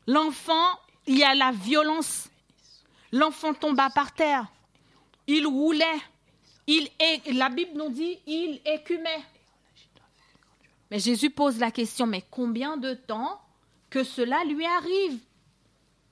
[0.05, 0.67] L'enfant,
[1.07, 2.27] il y a la violence
[3.11, 4.45] L'enfant tomba par terre.
[5.27, 5.85] Il roulait.
[6.67, 6.87] Il,
[7.33, 9.23] la Bible nous dit, il écumait.
[10.91, 13.41] Mais Jésus pose la question, mais combien de temps
[13.89, 15.19] que cela lui arrive?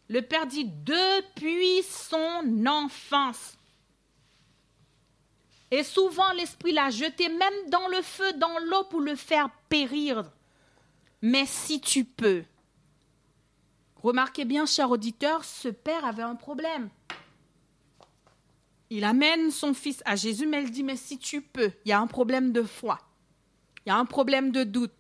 [0.08, 3.58] Le Père dit, depuis son enfance.
[5.70, 10.24] Et souvent l'Esprit l'a jeté même dans le feu, dans l'eau pour le faire périr.
[11.22, 12.44] Mais si tu peux,
[14.02, 16.90] Remarquez bien, cher auditeur, ce père avait un problème.
[18.90, 21.92] Il amène son fils à Jésus, mais il dit, mais si tu peux, il y
[21.92, 23.00] a un problème de foi,
[23.86, 24.94] il y a un problème de doute.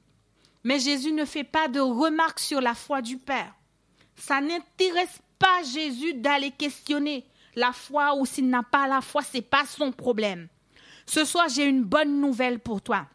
[0.64, 3.54] Mais Jésus ne fait pas de remarques sur la foi du Père.
[4.16, 7.26] Ça n'intéresse pas Jésus d'aller questionner
[7.56, 10.48] la foi ou s'il n'a pas la foi, ce n'est pas son problème.
[11.06, 13.08] Ce soir, j'ai une bonne nouvelle pour toi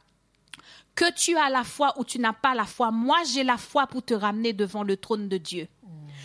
[0.94, 3.86] que tu as la foi ou tu n'as pas la foi, moi j'ai la foi
[3.86, 5.68] pour te ramener devant le trône de Dieu.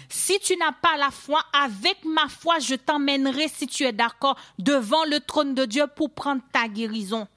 [0.09, 4.37] Si tu n'as pas la foi, avec ma foi, je t'emmènerai, si tu es d'accord,
[4.57, 7.27] devant le trône de Dieu pour prendre ta guérison.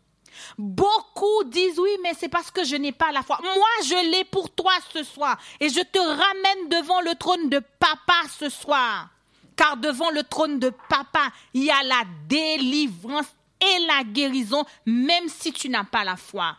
[0.59, 3.39] Beaucoup disent oui, mais c'est parce que je n'ai pas la foi.
[3.43, 5.39] Moi, je l'ai pour toi ce soir.
[5.61, 9.09] Et je te ramène devant le trône de papa ce soir.
[9.57, 13.27] Car devant le trône de papa, il y a la délivrance
[13.61, 16.57] et la guérison, même si tu n'as pas la foi.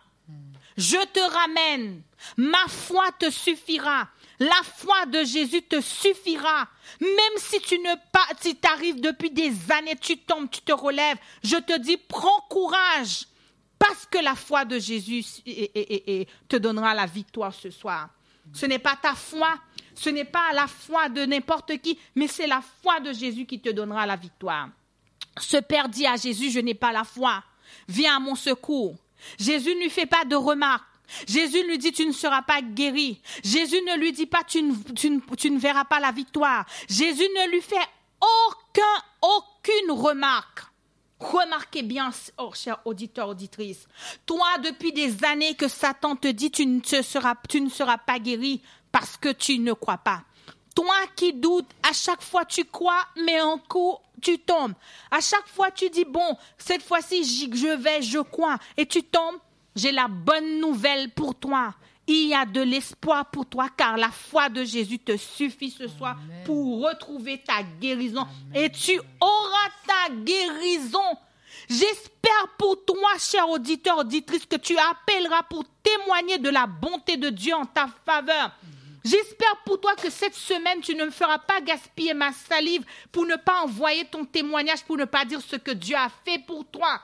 [0.78, 2.02] Je te ramène.
[2.38, 4.08] Ma foi te suffira.
[4.40, 6.68] La foi de Jésus te suffira.
[7.00, 11.18] Même si tu ne pas, si t'arrives depuis des années, tu tombes, tu te relèves.
[11.44, 13.28] Je te dis, prends courage.
[13.86, 15.26] Parce que la foi de Jésus
[16.48, 18.10] te donnera la victoire ce soir.
[18.54, 19.56] Ce n'est pas ta foi,
[19.94, 23.60] ce n'est pas la foi de n'importe qui, mais c'est la foi de Jésus qui
[23.60, 24.70] te donnera la victoire.
[25.38, 27.44] Ce père dit à Jésus, je n'ai pas la foi,
[27.90, 28.96] viens à mon secours.
[29.38, 30.88] Jésus ne lui fait pas de remarques.
[31.28, 33.22] Jésus lui dit, tu ne seras pas guéri.
[33.44, 36.66] Jésus ne lui dit pas, tu ne, verras pas la victoire.
[36.88, 37.76] Jésus ne lui fait
[38.22, 38.82] aucun,
[39.22, 40.73] aucune remarque.
[41.24, 43.88] Remarquez bien, oh, cher auditeur, auditrice,
[44.26, 48.20] toi, depuis des années que Satan te dit, tu ne, seras, tu ne seras pas
[48.20, 48.62] guéri
[48.92, 50.24] parce que tu ne crois pas.
[50.76, 54.74] Toi qui doutes, à chaque fois tu crois, mais en coup, tu tombes.
[55.12, 59.38] À chaque fois tu dis, bon, cette fois-ci, je vais, je crois, et tu tombes.
[59.76, 61.74] J'ai la bonne nouvelle pour toi.
[62.06, 65.88] Il y a de l'espoir pour toi car la foi de Jésus te suffit ce
[65.88, 71.18] soir pour retrouver ta guérison et tu auras ta guérison.
[71.70, 77.30] J'espère pour toi, cher auditeur, auditrice, que tu appelleras pour témoigner de la bonté de
[77.30, 78.51] Dieu en ta faveur.
[79.06, 83.26] J'espère pour toi que cette semaine, tu ne me feras pas gaspiller ma salive pour
[83.26, 86.66] ne pas envoyer ton témoignage, pour ne pas dire ce que Dieu a fait pour
[86.66, 87.01] toi.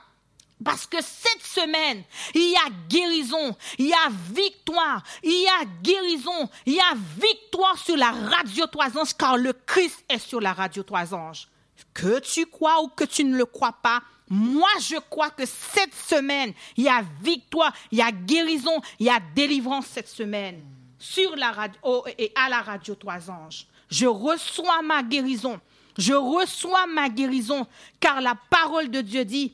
[0.64, 2.02] Parce que cette semaine,
[2.34, 6.94] il y a guérison, il y a victoire, il y a guérison, il y a
[7.18, 11.48] victoire sur la radio trois anges, car le Christ est sur la radio trois anges.
[11.94, 15.94] Que tu crois ou que tu ne le crois pas, moi je crois que cette
[15.94, 20.62] semaine, il y a victoire, il y a guérison, il y a délivrance cette semaine
[20.98, 23.66] sur la radio et à la radio trois anges.
[23.90, 25.58] Je reçois ma guérison.
[25.98, 27.66] Je reçois ma guérison,
[27.98, 29.52] car la parole de Dieu dit,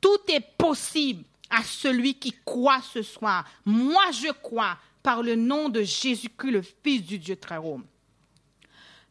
[0.00, 3.44] tout est possible à celui qui croit ce soir.
[3.64, 7.80] Moi, je crois par le nom de Jésus-Christ, le Fils du Dieu très haut.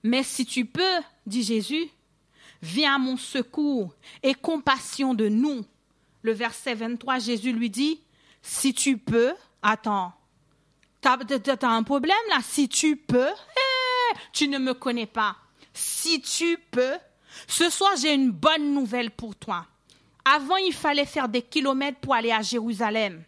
[0.04, 1.90] Mais si tu peux, dit Jésus,
[2.62, 5.66] viens à mon secours et compassion de nous.
[6.22, 8.02] Le verset 23, Jésus lui dit,
[8.42, 10.14] si tu peux, attends,
[11.02, 11.18] t'as
[11.62, 15.36] as un problème là, si tu peux, eh, tu ne me connais pas.
[15.74, 16.96] Si tu peux,
[17.48, 19.66] ce soir j'ai une bonne nouvelle pour toi.
[20.36, 23.24] Avant, il fallait faire des kilomètres pour aller à Jérusalem.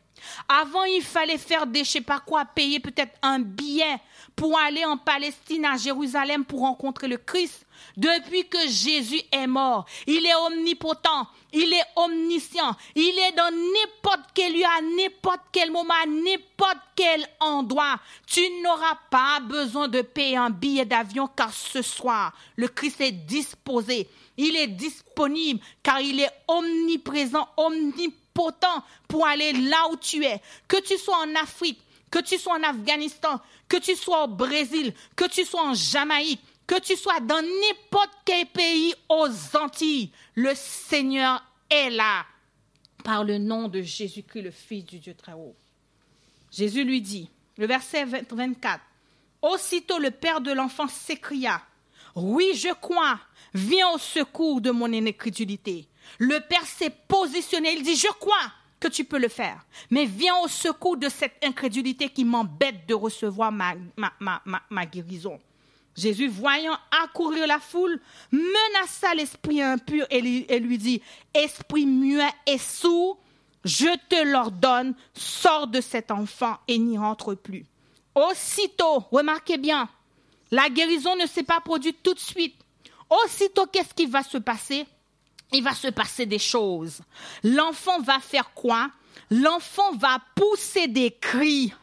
[0.47, 3.99] Avant, il fallait faire des, je sais pas quoi, payer peut-être un billet
[4.39, 7.65] pour aller en Palestine, à Jérusalem, pour rencontrer le Christ.
[7.97, 14.29] Depuis que Jésus est mort, il est omnipotent, il est omniscient, il est dans n'importe
[14.33, 17.99] quel lieu, à n'importe quel moment, à n'importe quel endroit.
[18.27, 23.11] Tu n'auras pas besoin de payer un billet d'avion car ce soir, le Christ est
[23.11, 24.07] disposé.
[24.37, 30.41] Il est disponible car il est omniprésent, omnipotent pour aller là où tu es.
[30.69, 34.93] Que tu sois en Afrique, que tu sois en Afghanistan, que tu sois au Brésil,
[35.15, 40.53] que tu sois en Jamaïque, que tu sois dans n'importe quel pays aux Antilles, le
[40.55, 42.25] Seigneur est là
[43.03, 45.55] par le nom de Jésus-Christ, le Fils du Dieu très haut.
[46.51, 48.81] Jésus lui dit, le verset 24,
[49.41, 51.61] Aussitôt le père de l'enfant s'écria,
[52.15, 53.19] Oui, je crois,
[53.53, 55.87] viens au secours de mon incrédulité.
[56.17, 60.37] Le père s'est positionné, il dit, Je crois que tu peux le faire, mais viens
[60.43, 65.39] au secours de cette incrédulité qui m'embête de recevoir ma, guérison.
[65.95, 67.99] Jésus, voyant accourir la foule,
[68.31, 71.01] menaça l'esprit impur et lui dit,
[71.33, 73.19] Esprit muet et sourd,
[73.65, 77.65] je te l'ordonne, sors de cet enfant et n'y rentre plus.
[78.15, 79.89] Aussitôt, remarquez bien,
[80.51, 82.55] la guérison ne s'est pas produite tout de suite.
[83.09, 84.85] Aussitôt, qu'est-ce qui va se passer?
[85.51, 87.01] Il va se passer des choses.
[87.43, 88.89] L'enfant va faire quoi?
[89.31, 91.73] L'enfant va pousser des cris.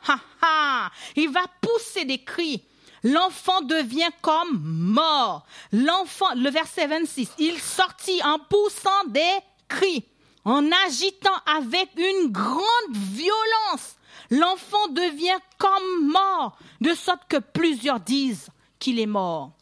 [1.16, 2.62] Il va pousser des cris
[3.06, 5.46] l'enfant devient comme mort.
[5.72, 9.38] L'enfant, le verset 26, il sortit en poussant des
[9.68, 10.04] cris,
[10.44, 13.96] en agitant avec une grande violence.
[14.30, 18.48] L'enfant devient comme mort, de sorte que plusieurs disent
[18.78, 19.52] qu'il est mort.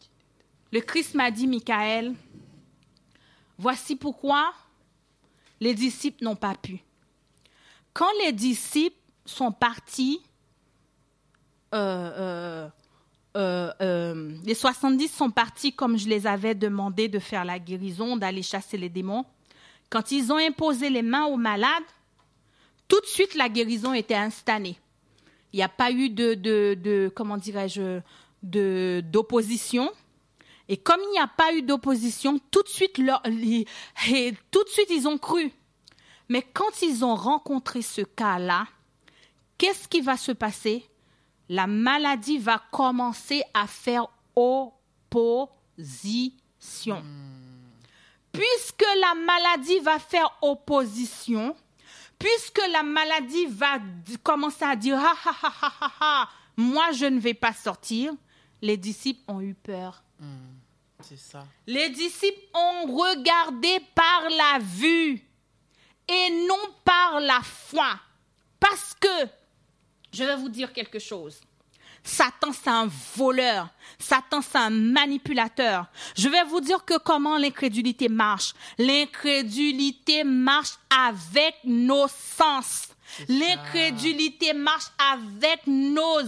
[0.73, 2.15] Le Christ m'a dit, Michael,
[3.59, 4.53] voici pourquoi
[5.61, 6.81] les disciples n'ont pas pu.
[7.93, 10.21] Quand les disciples sont partis,
[11.73, 12.69] euh, euh,
[13.37, 18.17] euh, euh, les 70 sont partis comme je les avais demandé de faire la guérison,
[18.17, 19.25] d'aller chasser les démons.
[19.91, 21.83] Quand ils ont imposé les mains aux malades,
[22.87, 24.77] tout de suite la guérison était installée.
[25.53, 28.01] Il n'y a pas eu de, de, comment dirais-je,
[28.43, 29.91] d'opposition.
[30.69, 33.03] Et comme il n'y a pas eu d'opposition, tout de suite, tout
[34.65, 35.53] de suite ils ont cru.
[36.29, 38.67] Mais quand ils ont rencontré ce cas-là,
[39.59, 40.89] qu'est-ce qui va se passer?
[41.49, 45.43] La maladie va commencer à faire opposition.
[48.33, 51.55] Puisque la maladie va faire opposition,
[52.19, 53.79] puisque la maladie va
[54.23, 58.15] commencer à dire ah, ah, ah, ah, moi je ne vais pas sortir,
[58.63, 60.04] les disciples ont eu peur.
[61.01, 61.47] C'est ça.
[61.67, 65.23] Les disciples ont regardé par la vue
[66.09, 67.99] et non par la foi.
[68.59, 69.29] Parce que,
[70.13, 71.41] je vais vous dire quelque chose.
[72.03, 73.69] Satan, c'est un voleur.
[73.99, 75.87] Satan, c'est un manipulateur.
[76.17, 78.53] Je vais vous dire que comment l'incrédulité marche.
[78.79, 82.89] L'incrédulité marche avec nos sens.
[83.29, 86.21] L'incrédulité marche avec nos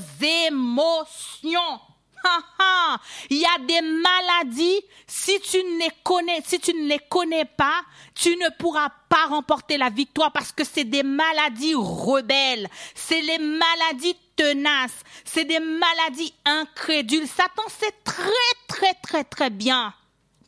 [0.49, 1.80] émotions.
[2.25, 3.01] Ha, ha.
[3.31, 7.45] Il y a des maladies, si tu ne les connais, si tu ne les connais
[7.45, 7.83] pas,
[8.14, 13.39] tu ne pourras pas remporter la victoire parce que c'est des maladies rebelles, c'est les
[13.39, 17.27] maladies tenaces, c'est des maladies incrédules.
[17.27, 18.31] Satan sait très
[18.69, 19.95] très très très bien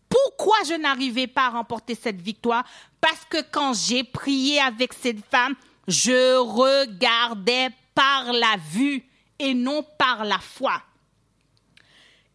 [0.09, 2.64] pourquoi je n'arrivais pas à remporter cette victoire
[3.01, 5.55] Parce que quand j'ai prié avec cette femme,
[5.87, 9.05] je regardais par la vue
[9.39, 10.83] et non par la foi.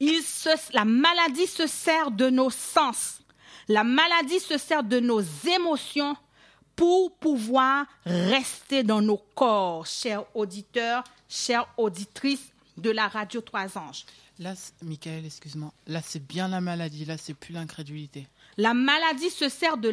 [0.05, 3.19] Il se- la maladie se sert de nos sens.
[3.69, 5.21] La maladie se sert de nos
[5.55, 6.15] émotions
[6.75, 14.05] pour pouvoir rester dans nos corps, chers auditeurs, chères auditrices de la radio Trois Anges.
[14.39, 15.71] Là, Michael, excuse-moi.
[15.87, 17.05] Là, c'est bien la maladie.
[17.05, 18.27] Là, c'est plus l'incrédulité.
[18.57, 19.91] La maladie se sert de,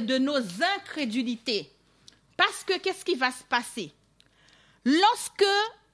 [0.00, 0.36] de nos
[0.76, 1.70] incrédulités.
[2.36, 3.92] Parce que qu'est-ce qui va se passer?
[4.84, 5.44] Lorsque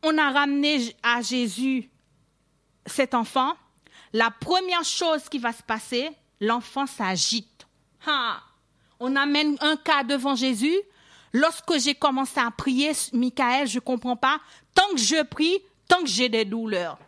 [0.02, 1.88] on a ramené à Jésus
[2.86, 3.54] cet enfant,
[4.12, 6.10] la première chose qui va se passer,
[6.40, 7.66] l'enfant s'agite.
[8.06, 8.40] Ah,
[9.00, 10.76] on amène un cas devant Jésus.
[11.32, 14.38] Lorsque j'ai commencé à prier, Michael, je ne comprends pas.
[14.74, 16.98] Tant que je prie, tant que j'ai des douleurs.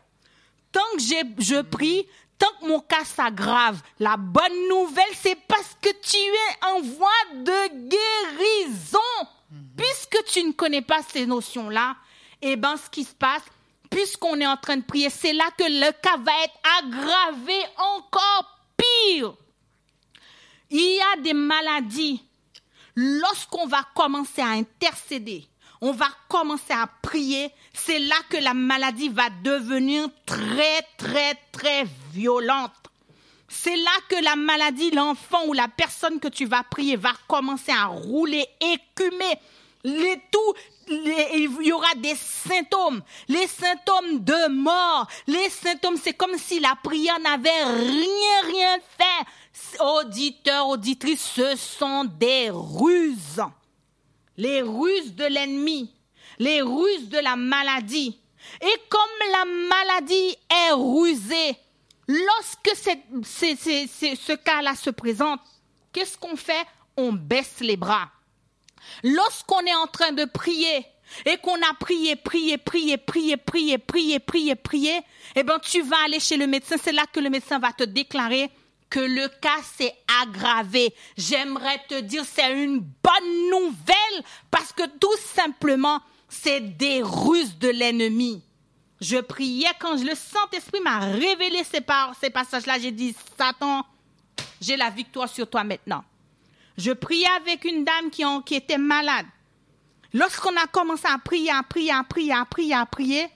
[0.73, 2.07] Tant que je prie,
[2.39, 7.09] tant que mon cas s'aggrave, la bonne nouvelle, c'est parce que tu es en voie
[7.35, 8.99] de guérison.
[9.77, 11.97] Puisque tu ne connais pas ces notions-là,
[12.43, 13.43] eh ben, ce qui se passe,
[13.95, 18.59] puisqu'on est en train de prier, c'est là que le cas va être aggravé encore
[18.77, 19.35] pire.
[20.69, 22.21] Il y a des maladies.
[22.97, 25.47] Lorsqu'on va commencer à intercéder,
[25.81, 31.85] on va commencer à prier, c'est là que la maladie va devenir très, très, très
[32.13, 32.73] violente.
[33.49, 37.73] C'est là que la maladie, l'enfant ou la personne que tu vas prier va commencer
[37.73, 39.39] à rouler, écumer.
[39.85, 40.55] Les tout,
[40.89, 45.07] les- il y aura des symptômes, les symptômes de mort.
[45.27, 49.81] Les symptômes, c'est comme si la prière n'avait rien, rien fait.
[49.83, 53.43] Auditeurs, auditrices, ce sont des ruses
[54.37, 55.95] les ruses de l'ennemi,
[56.41, 58.19] les ruses de la maladie.
[58.61, 61.57] Et comme la maladie est rusée,
[62.09, 65.41] lorsque c'est- c'est- c'est- ce cas-là se présente,
[65.93, 66.67] qu'est-ce qu'on fait?
[66.97, 68.11] On baisse les bras.
[69.03, 70.87] Lorsqu'on est en train de prier
[71.27, 75.01] et qu'on a prié, prié, prié, prié, prié, prié, prié, prié,
[75.37, 76.77] eh ben tu vas aller chez le médecin.
[76.83, 78.51] C'est là que le médecin va te déclarer
[78.91, 80.95] que le cas s'est aggravé.
[81.17, 87.69] J'aimerais te dire c'est une bonne nouvelle parce que tout simplement c'est des ruses de
[87.69, 88.43] l'ennemi.
[89.01, 91.85] Je priais quand le Saint-Esprit m'a révélé ces,
[92.21, 92.79] ces passages-là.
[92.79, 93.85] J'ai dit, Satan,
[94.61, 96.05] j'ai la victoire sur toi maintenant.
[96.77, 99.27] Je priais avec une dame qui, était malade.
[100.13, 103.27] Lorsqu'on a commencé à prier, à prier, à prier, à prier, à prier,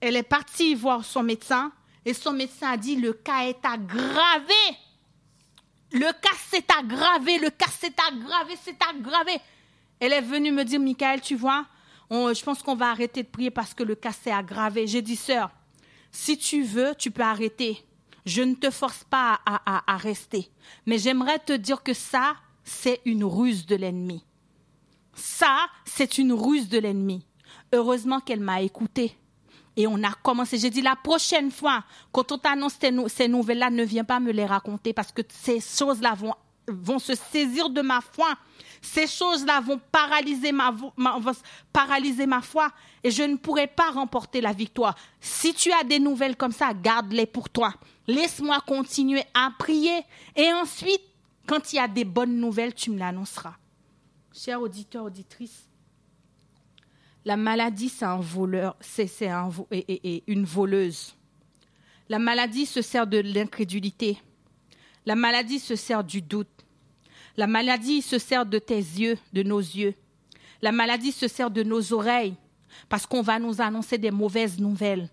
[0.00, 1.72] elle est partie voir son médecin
[2.04, 4.54] et son médecin a dit le cas est aggravé.
[5.92, 9.38] Le cas s'est aggravé, le cas s'est aggravé, s'est aggravé.
[10.00, 11.66] Elle est venue me dire, Michael, tu vois,
[12.10, 14.86] je pense qu'on va arrêter de prier parce que le cas s'est aggravé.
[14.86, 15.50] J'ai dit, sœur,
[16.10, 17.84] si tu veux, tu peux arrêter.
[18.24, 20.48] Je ne te force pas à, rester.
[20.86, 24.24] Mais j'aimerais te dire que ça, c'est une ruse de l'ennemi.
[25.14, 27.26] Ça, c'est une ruse de l'ennemi.
[27.72, 29.16] Heureusement qu'elle m'a écouté.
[29.76, 30.58] Et on a commencé.
[30.58, 34.20] J'ai dit la prochaine fois, quand on t'annonce ces, nou- ces nouvelles-là, ne viens pas
[34.20, 36.14] me les raconter parce que ces choses-là
[36.68, 38.34] vont, se saisir de ma foi.
[38.82, 41.32] Ces choses-là vont paralyser ma, ma- vont
[41.72, 42.70] paralyser ma foi
[43.02, 44.94] et je ne pourrai pas remporter la victoire.
[45.20, 47.72] Si tu as des nouvelles comme ça, garde-les pour toi.
[48.06, 50.00] Laisse-moi continuer à prier
[50.36, 51.02] et ensuite,
[51.46, 53.56] quand il y a des bonnes nouvelles, tu me l'annonceras.
[54.32, 55.68] Chers auditeurs, auditrices,
[57.24, 59.08] la maladie, c'est un voleur, c'est
[60.26, 61.14] une voleuse.
[62.08, 64.18] La maladie se sert de l'incrédulité.
[65.06, 66.48] La maladie se sert du doute.
[67.36, 69.94] La maladie se sert de tes yeux, de nos yeux.
[70.60, 72.34] La maladie se sert de nos oreilles
[72.88, 75.08] parce qu'on va nous annoncer des mauvaises nouvelles.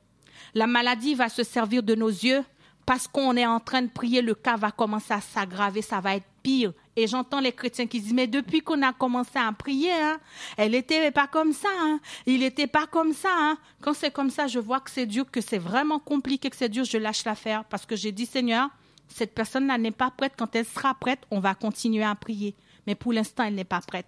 [0.55, 2.43] La maladie va se servir de nos yeux
[2.89, 6.15] parce qu'on est en train de prier, le cas va commencer à s'aggraver, ça va
[6.15, 6.73] être pire.
[6.95, 10.17] Et j'entends les chrétiens qui disent, mais depuis qu'on a commencé à prier, hein,
[10.57, 11.99] elle n'était pas comme ça, hein.
[12.25, 13.29] il n'était pas comme ça.
[13.31, 13.59] Hein.
[13.79, 16.67] Quand c'est comme ça, je vois que c'est dur, que c'est vraiment compliqué, que c'est
[16.67, 18.69] dur, je lâche l'affaire parce que j'ai dit, Seigneur,
[19.07, 20.33] cette personne-là n'est pas prête.
[20.35, 22.55] Quand elle sera prête, on va continuer à prier.
[22.87, 24.07] Mais pour l'instant, elle n'est pas prête.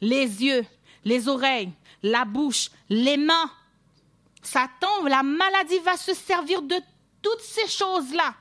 [0.00, 0.66] Les yeux,
[1.04, 1.70] les oreilles,
[2.02, 3.48] la bouche, les mains.
[4.42, 6.74] Satan, la maladie va se servir de
[7.22, 8.34] toutes ces choses-là.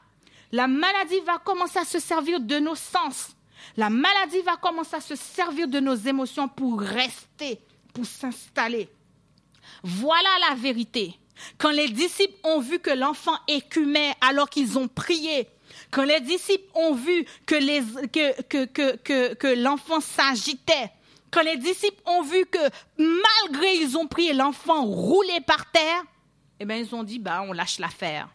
[0.52, 3.36] La maladie va commencer à se servir de nos sens.
[3.76, 7.60] La maladie va commencer à se servir de nos émotions pour rester,
[7.94, 8.90] pour s'installer.
[9.84, 11.16] Voilà la vérité.
[11.58, 15.48] Quand les disciples ont vu que l'enfant écumait alors qu'ils ont prié,
[15.92, 20.92] quand les disciples ont vu que, l'enfant s'agitait,
[21.32, 22.58] quand les disciples ont vu que
[22.98, 26.04] malgré ils ont prié, l'enfant roulait par terre,
[26.60, 28.30] eh bien, ils ont dit, bah, on lâche l'affaire.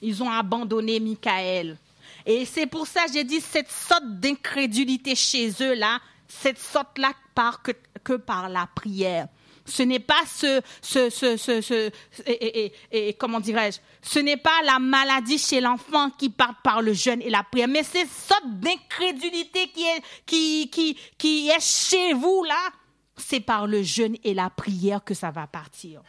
[0.00, 1.76] Ils ont abandonné Michael.
[2.24, 7.12] Et c'est pour ça que j'ai dit cette sorte d'incrédulité chez eux là, cette sorte-là
[7.34, 7.72] part que,
[8.04, 9.28] que par la prière.
[9.64, 11.90] Ce n'est pas ce, ce, ce, ce,
[12.26, 17.20] et, comment dirais-je, ce n'est pas la maladie chez l'enfant qui part par le jeûne
[17.20, 22.44] et la prière, mais cette sorte d'incrédulité qui est, qui, qui, qui est chez vous
[22.44, 22.70] là,
[23.16, 26.02] c'est par le jeûne et la prière que ça va partir.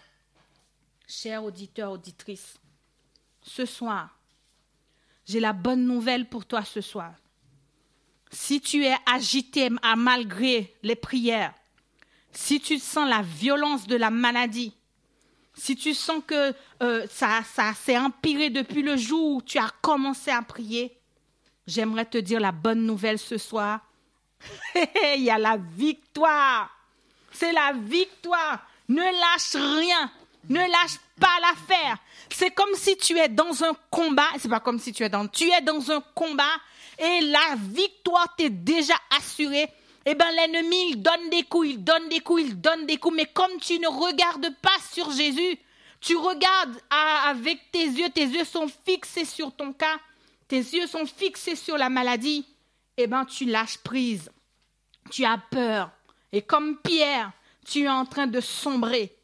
[1.06, 2.59] Chers auditeurs, auditrices,
[3.50, 4.10] ce soir,
[5.26, 7.14] j'ai la bonne nouvelle pour toi ce soir.
[8.32, 11.54] Si tu es agité malgré les prières,
[12.32, 14.74] si tu sens la violence de la maladie,
[15.56, 19.72] si tu sens que euh, ça, ça s'est empiré depuis le jour où tu as
[19.82, 20.96] commencé à prier,
[21.66, 23.82] j'aimerais te dire la bonne nouvelle ce soir.
[25.16, 26.70] Il y a la victoire.
[27.32, 28.66] C'est la victoire.
[28.88, 30.12] Ne lâche rien.
[30.50, 31.98] Ne lâche pas l'affaire.
[32.32, 34.28] C'est comme si tu es dans un combat.
[34.38, 35.28] C'est pas comme si tu es dans.
[35.28, 36.44] Tu es dans un combat
[36.98, 39.70] et la victoire t'est déjà assurée.
[40.06, 43.16] Eh bien, l'ennemi, il donne des coups, il donne des coups, il donne des coups.
[43.16, 45.58] Mais comme tu ne regardes pas sur Jésus,
[46.02, 46.76] tu regardes
[47.28, 49.98] avec tes yeux, tes yeux sont fixés sur ton cas,
[50.48, 52.46] tes yeux sont fixés sur la maladie.
[52.98, 54.32] Eh bien, tu lâches prise.
[55.10, 55.92] Tu as peur.
[56.32, 57.32] Et comme Pierre,
[57.66, 59.16] tu es en train de sombrer.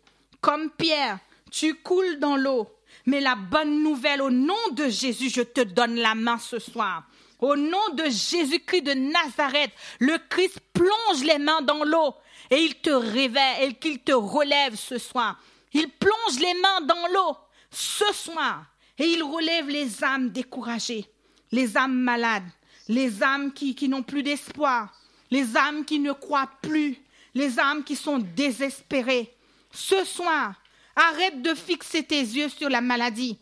[0.42, 1.20] Comme Pierre,
[1.56, 2.68] tu coules dans l'eau.
[3.06, 7.04] Mais la bonne nouvelle, au nom de Jésus, je te donne la main ce soir.
[7.40, 12.14] Au nom de Jésus-Christ de Nazareth, le Christ plonge les mains dans l'eau
[12.50, 15.40] et il te réveille et qu'il te relève ce soir.
[15.74, 17.38] Il plonge les mains dans l'eau
[17.72, 18.66] ce soir
[18.98, 21.06] et il relève les âmes découragées,
[21.52, 22.50] les âmes malades,
[22.88, 24.94] les âmes qui, qui n'ont plus d'espoir,
[25.32, 26.98] les âmes qui ne croient plus,
[27.34, 29.34] les âmes qui sont désespérées.
[29.72, 30.54] Ce soir,
[30.96, 33.38] arrête de fixer tes yeux sur la maladie.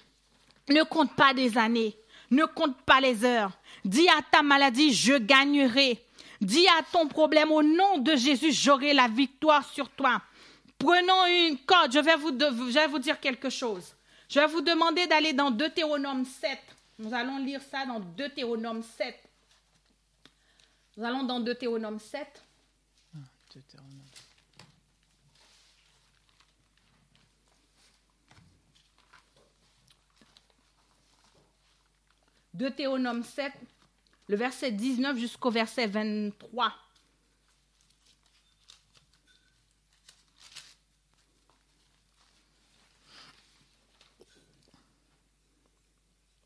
[0.70, 1.96] Ne compte pas des années,
[2.32, 3.52] ne compte pas les heures.
[3.84, 6.04] Dis à ta maladie, je gagnerai.
[6.42, 10.22] Dis à ton problème, au nom de Jésus, j'aurai la victoire sur toi.
[10.78, 13.96] Prenons une corde, je vais vous, je vais vous dire quelque chose.
[14.28, 16.60] Je vais vous demander d'aller dans Deutéronome 7.
[17.00, 19.16] Nous allons lire ça dans Deutéronome 7.
[20.98, 22.28] Nous allons dans Deutéronome 7.
[23.16, 23.20] Ah,
[23.54, 23.93] Deutéronome.
[32.54, 33.52] Deutéronome 7,
[34.28, 36.72] le verset 19 jusqu'au verset 23.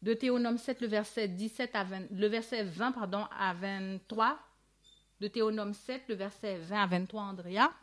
[0.02, 4.40] Deutéronome 7, le verset 17 à 20, le verset 20 pardon, à 23.
[5.20, 7.74] Deutéronome 7, le verset 20 à 23, Andrea.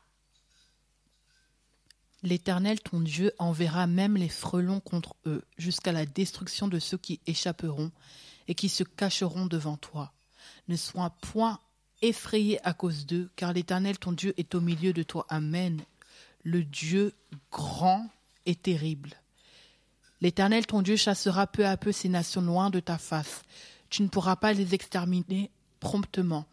[2.25, 7.21] L'Éternel ton Dieu enverra même les frelons contre eux, jusqu'à la destruction de ceux qui
[7.27, 7.93] échapperont
[8.49, 10.15] et qui se cacheront devant toi.
[10.69, 11.61] Ne sois point
[12.01, 15.27] effrayé à cause d'eux, car l'Éternel ton Dieu est au milieu de toi.
[15.29, 15.83] Amen.
[16.45, 17.13] Le Dieu
[17.53, 18.09] grand
[18.47, 19.11] et terrible.
[20.23, 23.43] L'Éternel ton Dieu chassera peu à peu ces nations loin de ta face.
[23.91, 26.47] Tu ne pourras pas les exterminer promptement,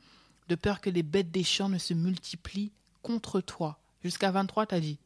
[0.50, 3.80] de peur que les bêtes des champs ne se multiplient contre toi.
[4.04, 5.00] Jusqu'à 23, t'as dit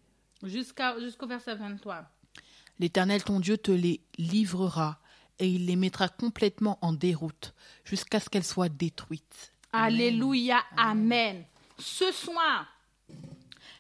[0.48, 2.06] jusqu'au verset 23.
[2.80, 5.00] L'Éternel ton Dieu te les livrera
[5.40, 7.54] et il les mettra complètement en déroute
[7.84, 9.54] jusqu'à ce qu'elles soient détruites.
[9.74, 11.44] Alléluia, Amen.
[11.78, 12.68] Ce soir,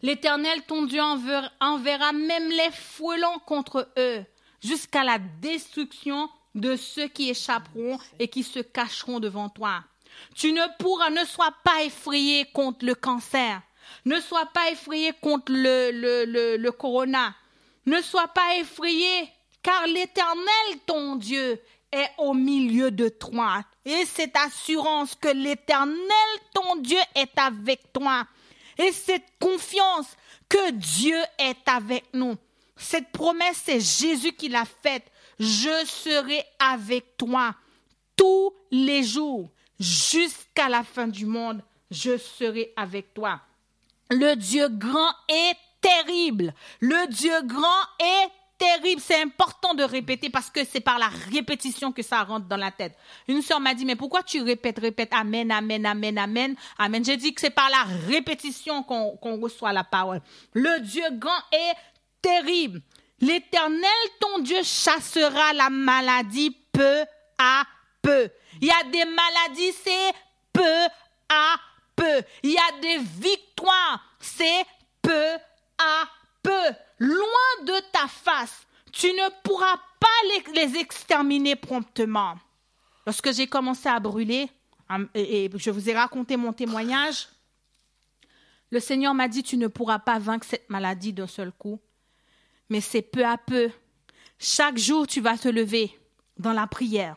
[0.01, 4.25] l'Éternel ton Dieu enverra même les frelons contre eux
[4.61, 9.83] jusqu'à la destruction de ceux qui échapperont et qui se cacheront devant toi.
[10.33, 13.61] Tu ne pourras, ne sois pas effrayé contre le cancer.
[14.05, 17.35] Ne sois pas effrayé contre le, corona.
[17.85, 19.29] Ne sois pas effrayé,
[19.61, 21.59] car l'Éternel, ton Dieu,
[21.91, 23.63] est au milieu de toi.
[23.85, 25.95] Et cette assurance que l'Éternel,
[26.53, 28.25] ton Dieu, est avec toi.
[28.77, 30.07] Et cette confiance
[30.49, 32.35] que Dieu est avec nous.
[32.75, 35.05] Cette promesse, c'est Jésus qui l'a faite.
[35.39, 37.55] Je serai avec toi
[38.15, 39.49] tous les jours
[39.79, 41.61] jusqu'à la fin du monde.
[41.91, 43.41] Je serai avec toi.
[44.11, 46.53] Le Dieu grand est terrible.
[46.79, 49.01] Le Dieu grand est terrible.
[49.01, 52.71] C'est important de répéter parce que c'est par la répétition que ça rentre dans la
[52.71, 52.97] tête.
[53.27, 57.05] Une sœur m'a dit, mais pourquoi tu répètes, répètes, amen, amen, amen, amen, amen.
[57.05, 60.21] J'ai dit que c'est par la répétition qu'on reçoit la parole.
[60.53, 61.75] Le Dieu grand est
[62.21, 62.81] terrible.
[63.21, 67.03] L'Éternel, ton Dieu, chassera la maladie peu
[67.37, 67.63] à
[68.01, 68.29] peu.
[68.61, 70.13] Il y a des maladies, c'est
[70.53, 70.85] peu
[71.29, 71.61] à peu.
[72.43, 74.65] Il y a des victoires, c'est
[75.01, 75.35] peu
[75.77, 76.03] à
[76.41, 78.65] peu, loin de ta face.
[78.91, 82.35] Tu ne pourras pas les, exterminer promptement.
[83.05, 84.49] Lorsque j'ai commencé à brûler,
[85.13, 87.27] et je vous ai raconté mon témoignage,
[88.71, 91.79] le Seigneur m'a dit, tu ne pourras pas vaincre cette maladie d'un seul coup,
[92.69, 93.69] mais c'est peu à peu.
[94.39, 95.97] Chaque jour, tu vas te lever
[96.37, 97.15] dans la prière.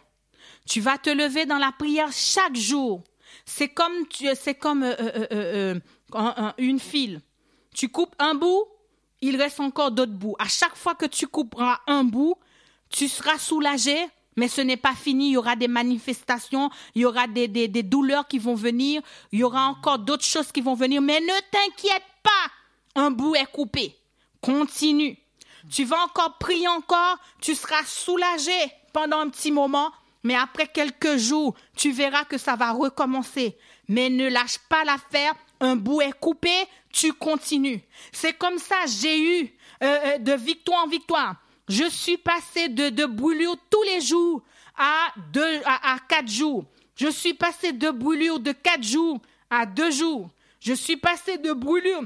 [0.66, 3.02] Tu vas te lever dans la prière chaque jour.
[3.44, 3.92] C'est comme,
[4.34, 4.94] c'est comme euh,
[5.32, 5.74] euh,
[6.14, 7.20] euh, une file.
[7.74, 8.64] Tu coupes un bout,
[9.20, 10.36] il reste encore d'autres bouts.
[10.38, 12.36] À chaque fois que tu couperas un bout,
[12.90, 13.96] tu seras soulagé,
[14.36, 15.28] mais ce n'est pas fini.
[15.28, 19.02] Il y aura des manifestations, il y aura des, des, douleurs qui vont venir,
[19.32, 21.02] il y aura encore d'autres choses qui vont venir.
[21.02, 23.96] Mais ne t'inquiète pas, un bout est coupé.
[24.40, 25.18] Continue.
[25.70, 28.52] Tu vas encore prier encore, tu seras soulagé
[28.92, 29.92] pendant un petit moment,
[30.22, 33.56] mais après quelques jours, tu verras que ça va recommencer.
[33.88, 36.52] Mais ne lâche pas l'affaire, un bout est coupé,
[36.92, 37.80] tu continues.
[38.12, 39.50] C'est comme ça, j'ai eu
[39.82, 41.36] euh, euh, de victoire en victoire.
[41.68, 44.42] Je suis passé de, brûlure tous les jours
[44.76, 45.12] à,
[45.66, 46.64] à, quatre jours.
[46.96, 49.20] Je suis passé de brûlure de quatre jours
[49.50, 50.30] à deux jours.
[50.60, 52.02] Je suis passé de brûlure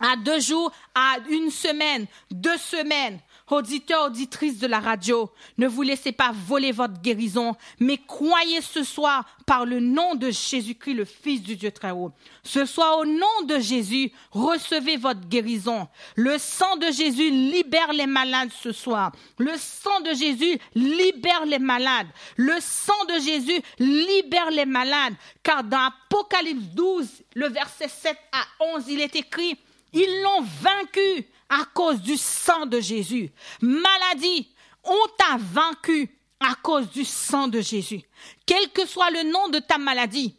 [0.00, 3.20] à deux jours à une semaine, deux semaines.
[3.50, 8.82] Auditeurs, auditrices de la radio, ne vous laissez pas voler votre guérison, mais croyez ce
[8.82, 12.10] soir par le nom de Jésus-Christ, le Fils du Dieu très haut.
[12.42, 15.88] Ce soir, au nom de Jésus, recevez votre guérison.
[16.16, 19.12] Le sang de Jésus libère les malades ce soir.
[19.38, 22.08] Le sang de Jésus libère les malades.
[22.36, 25.14] Le sang de Jésus libère les malades.
[25.42, 29.58] Car dans Apocalypse 12, le verset 7 à 11, il est écrit,
[29.92, 33.30] ils l'ont vaincu à cause du sang de Jésus.
[33.60, 34.48] Maladie,
[34.82, 36.10] on t'a vaincu
[36.40, 38.02] à cause du sang de Jésus.
[38.44, 40.34] Quel que soit le nom de ta maladie,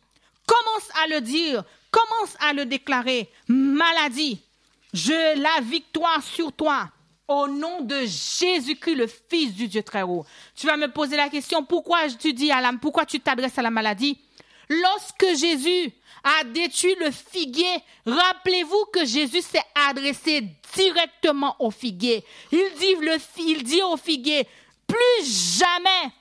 [0.45, 3.29] commence à le dire, commence à le déclarer.
[3.47, 4.41] Maladie,
[4.93, 6.89] je la victoire sur toi.
[7.27, 10.25] Au nom de Jésus-Christ, le Fils du Dieu très haut.
[10.55, 13.63] Tu vas me poser la question, pourquoi tu dis à la, pourquoi tu t'adresses à
[13.63, 14.19] la maladie?
[14.69, 15.93] Lorsque Jésus
[16.23, 20.43] a détruit le figuier, rappelez-vous que Jésus s'est adressé
[20.75, 22.23] directement au figuier.
[22.51, 24.47] Il dit, au figuier,
[24.87, 26.11] plus jamais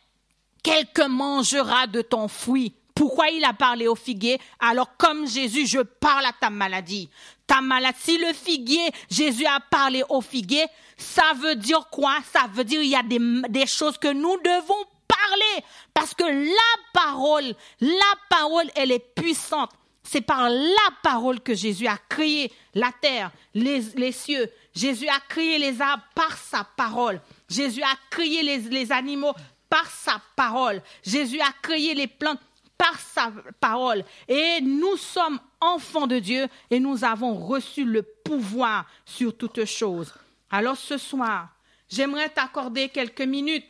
[0.63, 2.75] quelqu'un mangera de ton fruit.
[2.95, 4.41] Pourquoi il a parlé au figuier?
[4.61, 7.09] Alors comme Jésus, je parle à ta maladie.
[7.47, 10.65] Ta maladie, si le figuier, Jésus a parlé au figuier,
[10.97, 12.19] ça veut dire quoi?
[12.33, 13.19] Ça veut dire il y a des,
[13.49, 15.65] des choses que nous devons parler.
[15.93, 19.71] Parce que la parole, la parole, elle est puissante.
[20.03, 24.51] C'est par la parole que Jésus a créé la terre, les, cieux.
[24.75, 27.21] Jésus a créé les arbres par sa parole.
[27.49, 29.33] Jésus a créé les, les animaux
[29.71, 30.83] par sa parole.
[31.03, 32.41] Jésus a créé les plantes
[32.77, 34.05] par sa parole.
[34.29, 40.13] Et nous sommes enfants de Dieu et nous avons reçu le pouvoir sur toutes choses.
[40.51, 41.49] Alors ce soir,
[41.89, 43.67] j'aimerais t'accorder quelques minutes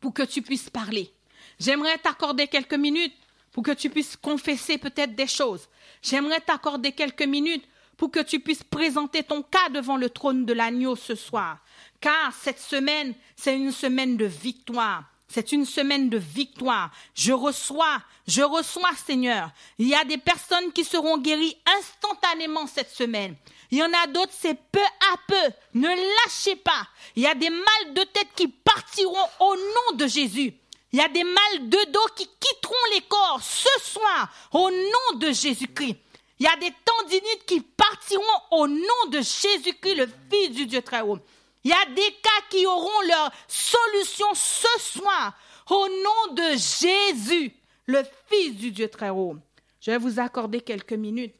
[0.00, 1.12] pour que tu puisses parler.
[1.58, 3.14] J'aimerais t'accorder quelques minutes
[3.52, 5.68] pour que tu puisses confesser peut-être des choses.
[6.02, 7.64] J'aimerais t'accorder quelques minutes
[7.96, 11.58] pour que tu puisses présenter ton cas devant le trône de l'agneau ce soir.
[12.00, 15.04] Car cette semaine, c'est une semaine de victoire.
[15.26, 16.90] C'est une semaine de victoire.
[17.14, 19.50] Je reçois, je reçois, Seigneur.
[19.78, 23.34] Il y a des personnes qui seront guéries instantanément cette semaine.
[23.70, 25.54] Il y en a d'autres, c'est peu à peu.
[25.74, 26.88] Ne lâchez pas.
[27.16, 30.54] Il y a des mal de tête qui partiront au nom de Jésus.
[30.92, 35.18] Il y a des mal de dos qui quitteront les corps ce soir au nom
[35.18, 35.96] de Jésus-Christ.
[36.38, 38.22] Il y a des tendinites qui partiront
[38.52, 41.18] au nom de Jésus-Christ, le Fils du Dieu très haut.
[41.64, 45.36] Il y a des cas qui auront leur solution ce soir
[45.68, 47.52] au nom de Jésus,
[47.86, 49.36] le Fils du Dieu très haut.
[49.80, 51.34] Je vais vous accorder quelques minutes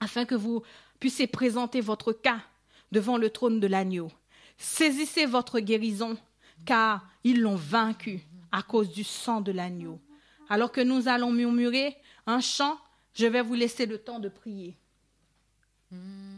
[0.00, 0.62] afin que vous
[1.06, 2.40] puissiez présenter votre cas
[2.90, 4.10] devant le trône de l'agneau.
[4.58, 6.18] Saisissez votre guérison,
[6.64, 10.00] car ils l'ont vaincu à cause du sang de l'agneau.
[10.48, 11.96] Alors que nous allons murmurer
[12.26, 12.76] un chant,
[13.14, 14.74] je vais vous laisser le temps de prier.
[15.92, 16.35] du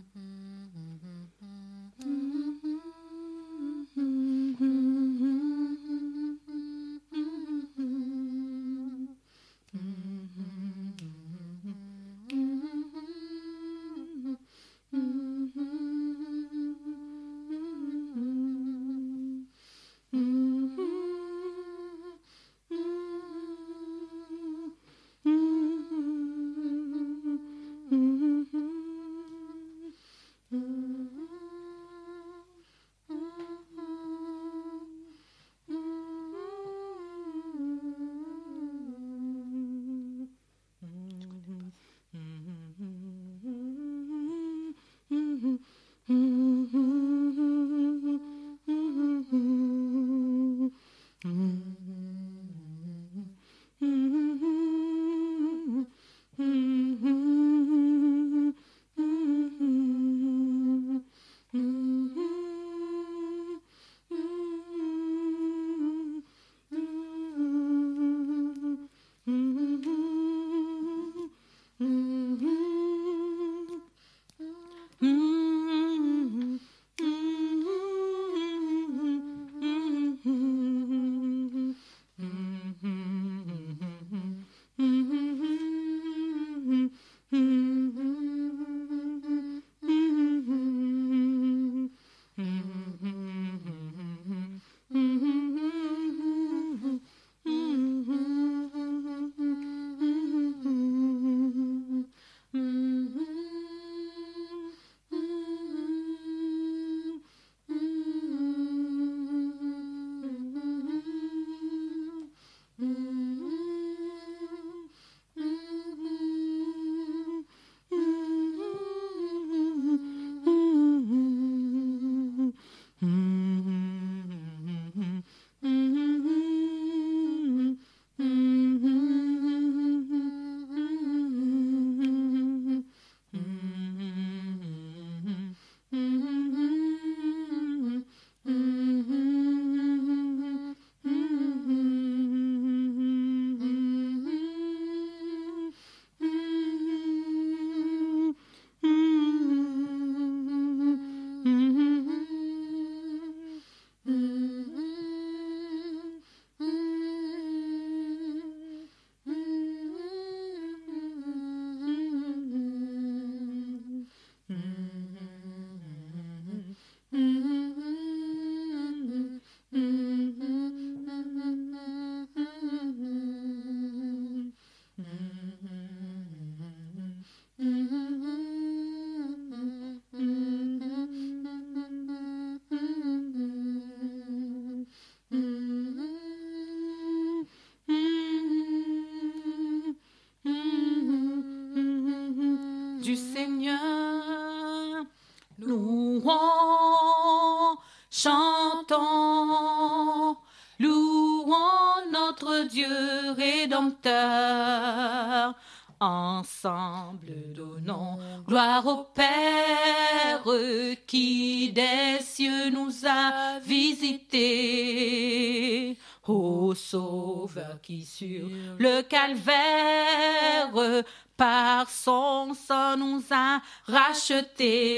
[221.38, 224.88] par son sang nous a rachetés.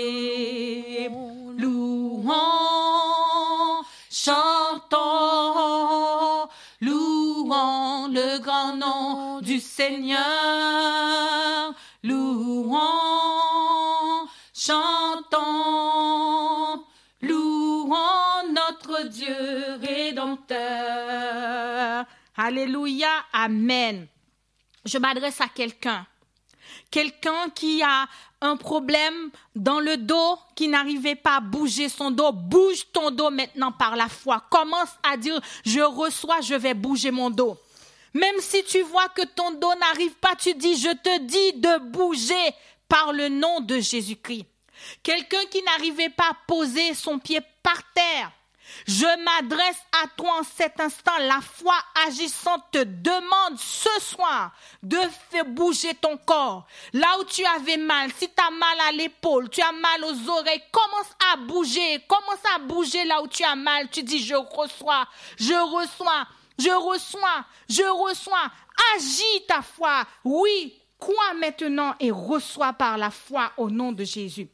[1.59, 2.32] Louons,
[4.11, 4.98] chantons,
[6.81, 10.24] louons le grand nom du Seigneur.
[12.02, 12.78] Louons,
[14.55, 15.36] chantons,
[17.20, 20.57] louons notre Dieu rédempteur.
[22.35, 24.09] Alléluia, Amen.
[24.85, 26.07] Je m'adresse à quelqu'un
[26.90, 28.07] quelqu'un qui a
[28.40, 33.31] un problème dans le dos, qui n'arrivait pas à bouger son dos, bouge ton dos
[33.31, 34.44] maintenant par la foi.
[34.51, 37.57] Commence à dire, je reçois, je vais bouger mon dos.
[38.15, 41.78] Même si tu vois que ton dos n'arrive pas, tu dis, je te dis de
[41.90, 42.55] bouger
[42.89, 44.47] par le nom de Jésus-Christ.
[45.02, 48.32] Quelqu'un qui n'arrivait pas à poser son pied par terre,
[48.87, 51.17] je m'adresse à toi en cet instant.
[51.21, 51.75] La foi
[52.07, 54.53] agissante te demande ce soir
[54.83, 54.99] de
[55.31, 56.67] faire bouger ton corps.
[56.93, 60.31] Là où tu avais mal, si tu as mal à l'épaule, tu as mal aux
[60.31, 62.05] oreilles, commence à bouger.
[62.09, 63.89] Commence à bouger là où tu as mal.
[63.91, 65.07] Tu dis, je reçois,
[65.37, 66.27] je reçois.
[66.59, 68.51] je reçois, je reçois.
[68.95, 70.05] Agis ta foi.
[70.25, 74.49] Oui, crois maintenant et reçois par la foi au nom de Jésus.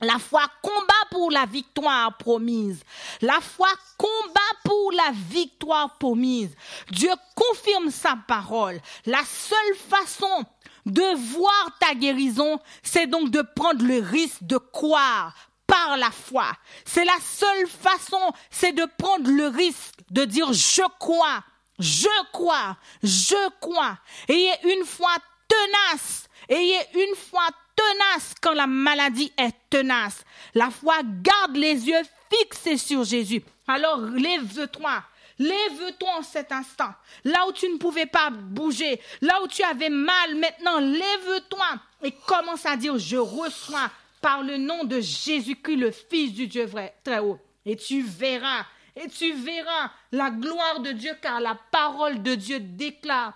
[0.00, 2.82] La foi combat pour la victoire promise.
[3.20, 3.68] La foi
[3.98, 6.54] combat pour la victoire promise.
[6.90, 8.80] Dieu confirme sa parole.
[9.06, 10.44] La seule façon
[10.86, 15.34] de voir ta guérison, c'est donc de prendre le risque de croire
[15.66, 16.46] par la foi.
[16.84, 21.44] C'est la seule façon, c'est de prendre le risque de dire je crois,
[21.78, 23.98] je crois, je crois.
[24.28, 25.12] Ayez une foi
[25.46, 27.46] tenace, ayez une foi
[27.80, 30.24] tenace quand la maladie est tenace.
[30.54, 32.02] La foi garde les yeux
[32.32, 33.42] fixés sur Jésus.
[33.66, 35.02] Alors lève-toi.
[35.38, 36.92] Lève-toi en cet instant.
[37.24, 41.66] Là où tu ne pouvais pas bouger, là où tu avais mal, maintenant lève-toi
[42.02, 43.90] et commence à dire, je reçois
[44.20, 47.38] par le nom de Jésus-Christ, le Fils du Dieu vrai, très haut.
[47.64, 52.60] Et tu verras, et tu verras la gloire de Dieu, car la parole de Dieu
[52.60, 53.32] déclare,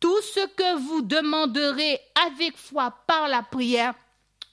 [0.00, 3.94] tout ce que vous demanderez avec foi par la prière,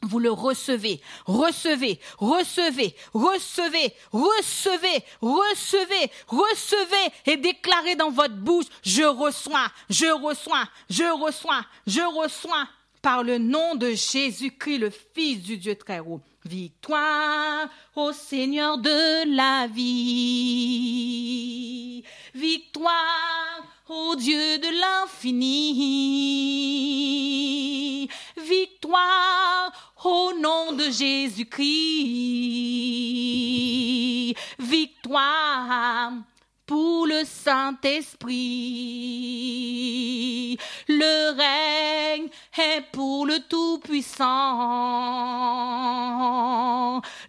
[0.03, 9.03] vous le recevez, recevez, recevez, recevez, recevez, recevez, recevez et déclarez dans votre bouche, je
[9.03, 12.67] reçois, je reçois, je reçois, je reçois
[13.01, 16.21] par le nom de Jésus-Christ, le Fils du Dieu très haut.
[16.45, 21.13] Victoire au Seigneur de la vie.
[22.33, 25.79] Victoire au Dieu de l'infini.
[28.37, 29.71] Victoire
[30.03, 31.63] au nom de Jésus-Christ.
[34.59, 36.13] Victoire
[36.65, 38.27] pour le Saint-Esprit.
[40.87, 44.25] Le règne est pour le Tout-Puissant.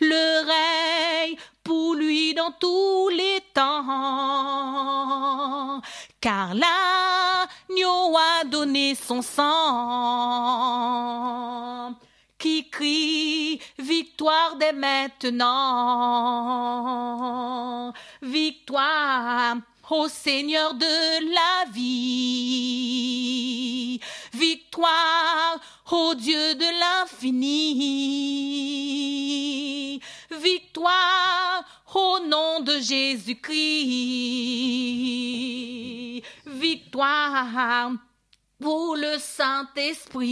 [0.00, 3.64] Le règne pour lui dans tous les temps.
[6.24, 9.44] Car l'agneau a donné son sang
[12.38, 15.42] qui crie victoire dès maintenant.
[18.22, 19.56] Victoire
[19.90, 22.40] au Seigneur de la vie.
[24.32, 25.58] Victoire
[25.90, 26.64] au Dieu de
[27.04, 28.00] l'infini.
[30.30, 33.54] Victoire au nom de Jésus-Christ.
[36.46, 37.92] Victoire
[38.60, 40.24] pour le Saint-Esprit.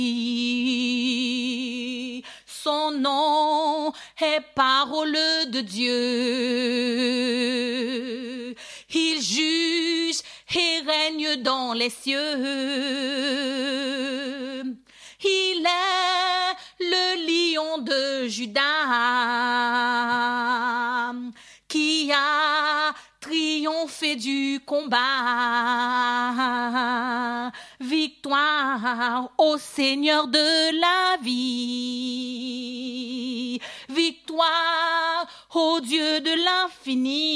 [2.46, 5.12] Son nom est parole
[5.48, 5.92] de Dieu.
[8.94, 10.20] Il juge
[10.54, 12.38] et règne dans les cieux.
[15.24, 18.62] Il est le lion de Judas
[21.72, 25.00] qui a triomphé du combat.
[27.80, 32.12] Victoire au Seigneur de la vie.
[33.88, 37.32] Victoire au Dieu de l'infini.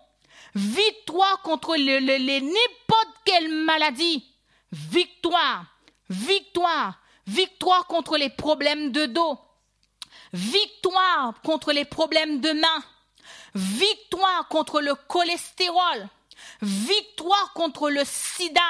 [0.56, 4.26] victoire contre les n'importe quelle maladie,
[4.72, 5.66] victoire,
[6.10, 9.38] victoire, victoire contre les problèmes de dos,
[10.34, 12.84] victoire contre les problèmes de main,
[13.54, 16.08] victoire contre le cholestérol,
[16.62, 18.62] victoire contre le sida,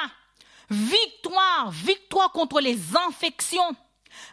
[0.68, 3.76] victoire, victoire contre les infections,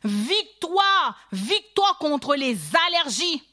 [0.03, 2.57] victoire, victoire contre les
[2.87, 3.43] allergies,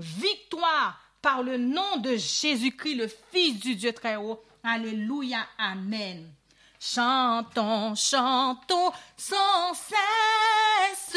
[0.00, 4.42] victoire par le nom de Jésus-Christ, le Fils du Dieu très haut.
[4.62, 6.30] Alléluia, Amen.
[6.78, 11.16] Chantons, chantons sans cesse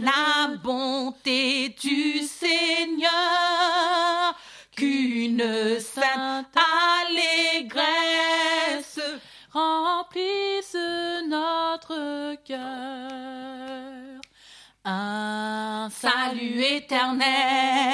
[0.00, 3.10] la bonté du Seigneur,
[4.76, 6.56] qu'une sainte
[7.08, 9.00] allégresse
[9.52, 10.76] remplisse
[11.28, 14.20] notre cœur.
[14.84, 17.88] Un salut éternel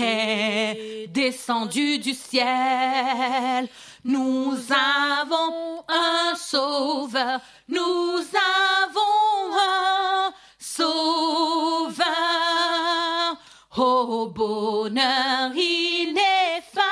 [0.00, 3.68] est descendu du ciel.
[4.04, 4.56] Nous
[5.20, 8.18] avons un sauveur, nous
[8.88, 12.04] avons un sauveur.
[13.76, 16.84] Au bonheur ineffable,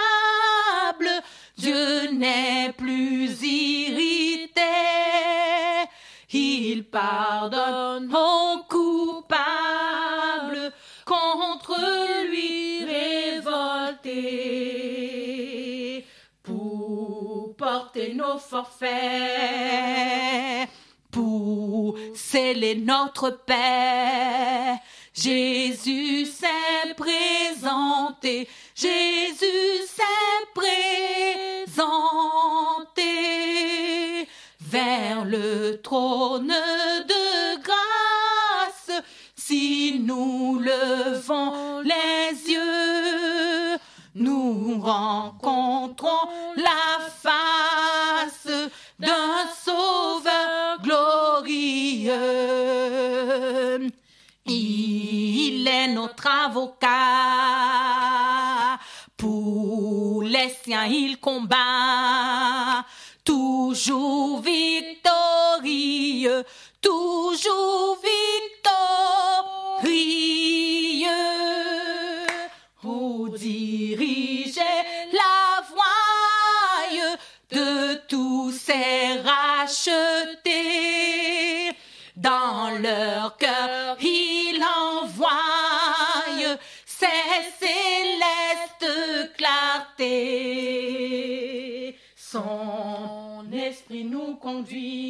[1.56, 4.60] Dieu n'est plus irrité.
[6.32, 8.08] Il pardonne
[17.96, 18.88] nos forfaits,
[21.10, 24.76] pour sceller notre paix.
[25.14, 30.02] Jésus s'est présenté, Jésus s'est
[30.54, 31.82] présenté
[34.60, 39.02] vers le trône de grâce.
[39.36, 43.78] Si nous levons les yeux,
[44.14, 48.48] nous rencontrons la face
[48.98, 52.12] d'un sauveur glorieux.
[54.46, 56.88] Il est notre avocat.
[59.16, 62.84] Pour les siens, il combat.
[63.24, 64.92] Toujours victorieux,
[66.80, 69.21] toujours victorieux.
[78.72, 80.62] Ces rachetés.
[82.16, 85.28] Dans leur cœur, il envoie
[86.86, 87.06] ses
[87.60, 88.90] célestes
[89.36, 90.28] clartés.
[92.16, 95.02] Son esprit nous conduit,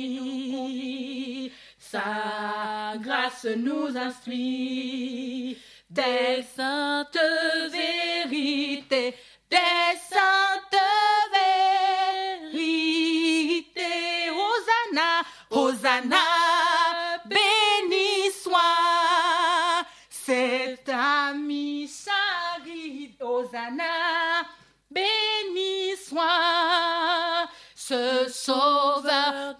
[1.78, 5.58] sa grâce nous instruit
[5.90, 7.18] des saintes
[7.70, 9.14] vérités,
[9.50, 9.96] des
[16.12, 23.22] Hosanna, béni soit cet ami charité.
[23.24, 24.42] Hosanna,
[24.90, 29.54] béni soit ce sauveur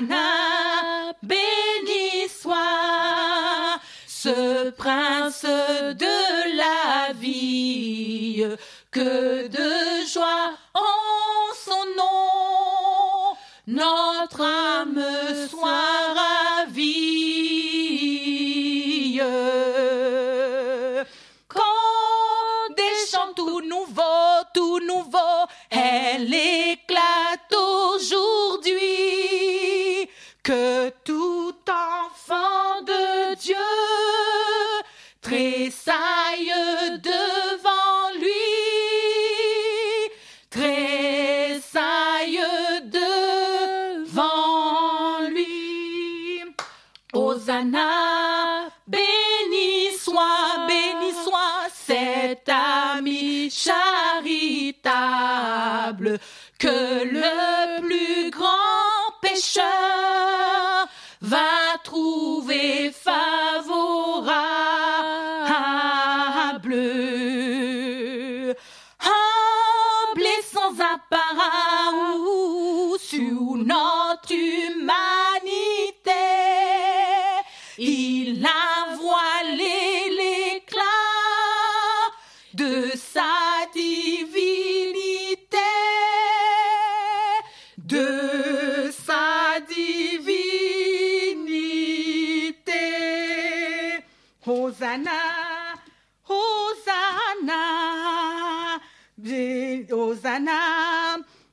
[0.00, 8.46] Hosanna, béni soit ce prince de la vie,
[8.90, 13.36] que de joie en son nom,
[13.66, 15.02] notre âme
[15.48, 16.14] soit
[16.64, 16.90] ravie.
[21.48, 25.39] Quand des chants tout nouveaux, tout nouveaux,
[48.86, 53.78] Béni soit, béni soit cet ami charitable
[56.58, 58.48] que le plus grand
[59.20, 59.64] pécheur
[61.20, 64.19] va trouver favori.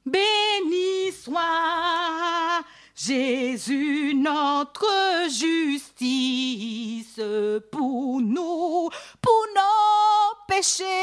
[0.06, 2.64] Béni soit
[2.96, 7.20] Jésus notre justice
[7.72, 8.90] pour nous,
[9.22, 10.97] pour nos péchés.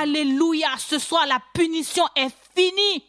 [0.00, 0.68] Alléluia.
[0.78, 3.04] Ce soir, la punition est finie.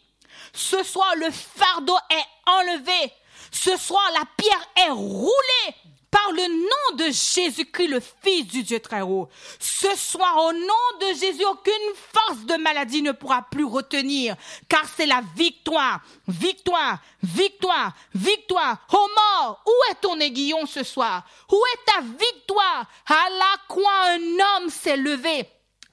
[0.52, 3.12] Ce soir, le fardeau est enlevé.
[3.50, 5.74] Ce soir, la pierre est roulée
[6.10, 9.30] par le nom de Jésus-Christ, le Fils du Dieu très haut.
[9.58, 11.72] Ce soir, au nom de Jésus, aucune
[12.12, 14.36] force de maladie ne pourra plus retenir,
[14.68, 18.76] car c'est la victoire, victoire, victoire, victoire.
[18.92, 21.24] Oh mort, où est ton aiguillon ce soir?
[21.50, 22.86] Où est ta victoire?
[23.06, 25.48] À la croix, un homme s'est levé.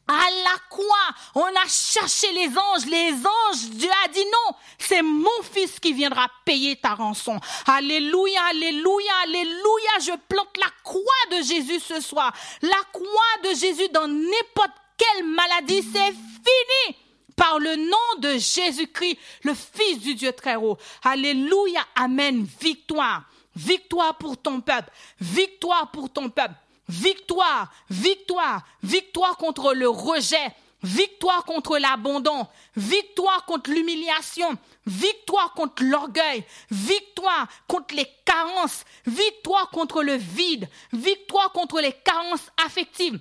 [0.09, 2.85] À la croix, on a cherché les anges.
[2.87, 4.55] Les anges, Dieu a dit non.
[4.79, 7.39] C'est mon fils qui viendra payer ta rançon.
[7.67, 9.99] Alléluia, alléluia, alléluia.
[10.01, 11.03] Je plante la croix
[11.37, 12.33] de Jésus ce soir.
[12.63, 16.97] La croix de Jésus dans n'importe quelle maladie, c'est fini
[17.35, 20.77] par le nom de Jésus-Christ, le Fils du Dieu très haut.
[21.03, 22.47] Alléluia, Amen.
[22.59, 23.23] Victoire.
[23.55, 24.89] Victoire pour ton peuple.
[25.19, 26.55] Victoire pour ton peuple.
[26.89, 34.57] Victoire, victoire, victoire contre le rejet, victoire contre l'abandon, victoire contre l'humiliation,
[34.87, 42.49] victoire contre l'orgueil, victoire contre les carences, victoire contre le vide, victoire contre les carences
[42.65, 43.19] affectives.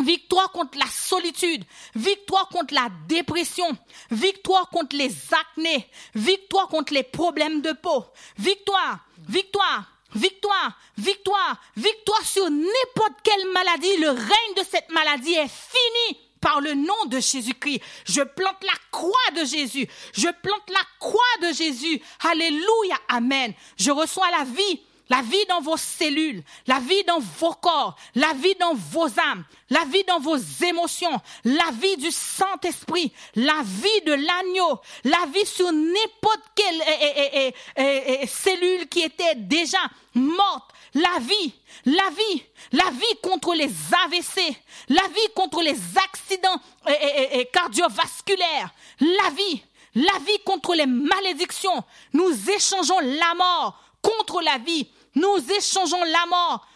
[0.00, 1.64] Victoire contre la solitude,
[1.96, 3.66] victoire contre la dépression,
[4.12, 8.04] victoire contre les acnés, victoire contre les problèmes de peau,
[8.38, 13.96] victoire, victoire, victoire, victoire, victoire sur n'importe quelle maladie.
[13.98, 17.80] Le règne de cette maladie est fini par le nom de Jésus-Christ.
[18.04, 19.88] Je plante la croix de Jésus.
[20.12, 22.00] Je plante la croix de Jésus.
[22.28, 22.96] Alléluia.
[23.08, 23.52] Amen.
[23.76, 24.80] Je reçois la vie.
[25.10, 29.44] La vie dans vos cellules, la vie dans vos corps, la vie dans vos âmes,
[29.70, 35.46] la vie dans vos émotions, la vie du Saint-Esprit, la vie de l'agneau, la vie
[35.46, 39.78] sur n'importe quelle eh, eh, eh, cellule qui était déjà
[40.14, 41.54] morte, la vie,
[41.86, 43.70] la vie, la vie contre les
[44.04, 44.56] AVC,
[44.90, 46.60] la vie contre les accidents
[47.52, 49.62] cardiovasculaires, la vie,
[49.94, 51.82] la vie contre les malédictions.
[52.12, 54.86] Nous échangeons la mort contre la vie.
[55.14, 56.66] Nous échangeons la mort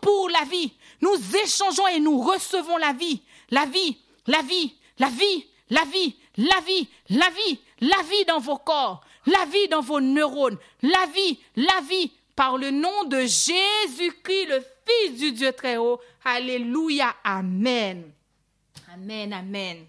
[0.00, 0.72] pour la vie.
[1.00, 3.22] Nous échangeons et nous recevons la vie.
[3.50, 8.40] La vie, la vie, la vie, la vie, la vie, la vie, la vie dans
[8.40, 13.20] vos corps, la vie dans vos neurones, la vie, la vie, par le nom de
[13.20, 16.00] Jésus-Christ, le Fils du Dieu très haut.
[16.24, 17.14] Alléluia.
[17.22, 18.12] Amen.
[18.92, 19.86] Amen, amen.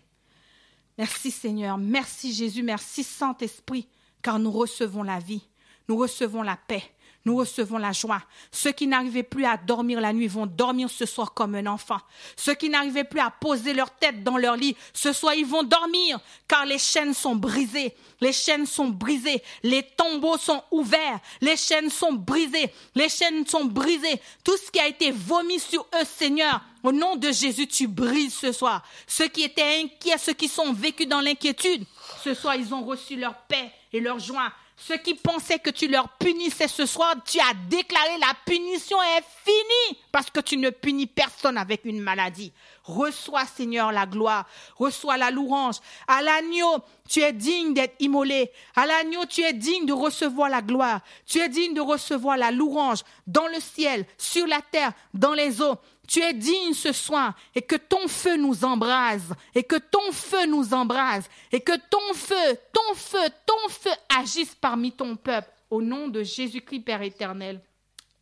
[0.98, 3.88] Merci Seigneur, merci Jésus, merci Saint-Esprit,
[4.22, 5.44] car nous recevons la vie.
[5.88, 6.84] nous recevons la paix
[7.26, 8.22] nous recevons la joie.
[8.52, 11.98] Ceux qui n'arrivaient plus à dormir la nuit vont dormir ce soir comme un enfant.
[12.36, 15.64] Ceux qui n'arrivaient plus à poser leur tête dans leur lit, ce soir ils vont
[15.64, 17.96] dormir car les chaînes sont brisées.
[18.22, 19.42] Les chaînes sont brisées.
[19.64, 21.20] Les tombeaux sont ouverts.
[21.42, 22.72] Les chaînes sont brisées.
[22.94, 24.22] Les chaînes sont brisées.
[24.44, 28.36] Tout ce qui a été vomi sur eux, Seigneur, au nom de Jésus, tu brises
[28.36, 28.84] ce soir.
[29.08, 31.84] Ceux qui étaient inquiets, ceux qui sont vécus dans l'inquiétude,
[32.24, 34.52] ce soir ils ont reçu leur paix et leur joie.
[34.78, 39.24] Ceux qui pensaient que tu leur punissais ce soir, tu as déclaré la punition est
[39.46, 42.52] finie parce que tu ne punis personne avec une maladie.
[42.84, 44.46] Reçois, Seigneur, la gloire.
[44.76, 45.76] Reçois la louange.
[46.08, 48.52] À l'agneau, tu es digne d'être immolé.
[48.76, 51.00] À l'agneau, tu es digne de recevoir la gloire.
[51.26, 55.62] Tu es digne de recevoir la louange dans le ciel, sur la terre, dans les
[55.62, 55.76] eaux.
[56.08, 60.46] Tu es digne ce soir et que ton feu nous embrase et que ton feu
[60.46, 65.82] nous embrase et que ton feu, ton feu, ton feu agisse parmi ton peuple au
[65.82, 67.62] nom de Jésus-Christ Père éternel.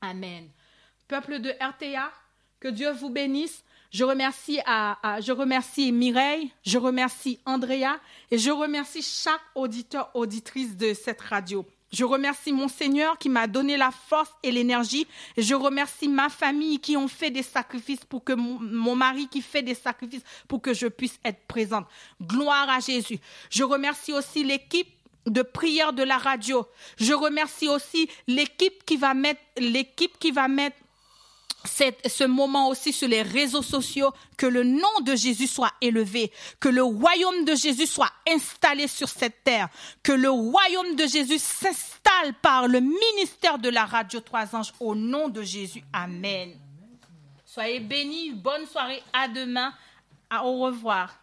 [0.02, 0.50] Amen.
[1.08, 2.12] Peuple de RTA,
[2.60, 3.64] que Dieu vous bénisse.
[3.92, 8.00] Je remercie, je remercie Mireille, je remercie Andrea
[8.32, 11.64] et je remercie chaque auditeur, auditrice de cette radio.
[11.94, 15.08] Je remercie mon Seigneur qui m'a donné la force et l'énergie.
[15.38, 19.62] Je remercie ma famille qui ont fait des sacrifices pour que mon, mari qui fait
[19.62, 21.86] des sacrifices pour que je puisse être présente.
[22.20, 23.20] Gloire à Jésus.
[23.52, 24.90] Je remercie aussi l'équipe
[25.28, 26.66] de prière de la radio.
[26.98, 29.40] Je remercie aussi l'équipe qui va mettre
[31.66, 36.70] ce moment aussi sur les réseaux sociaux, que le nom de Jésus soit élevé, que
[36.70, 39.70] le royaume de Jésus soit installé sur cette terre,
[40.02, 44.96] que le royaume de Jésus s'installe par le ministère de la radio Trois Anges au
[44.96, 45.84] nom de Jésus.
[45.94, 46.54] Amen.
[47.46, 49.74] Soyez bénis, bonne soirée, à demain,
[50.44, 51.23] au revoir.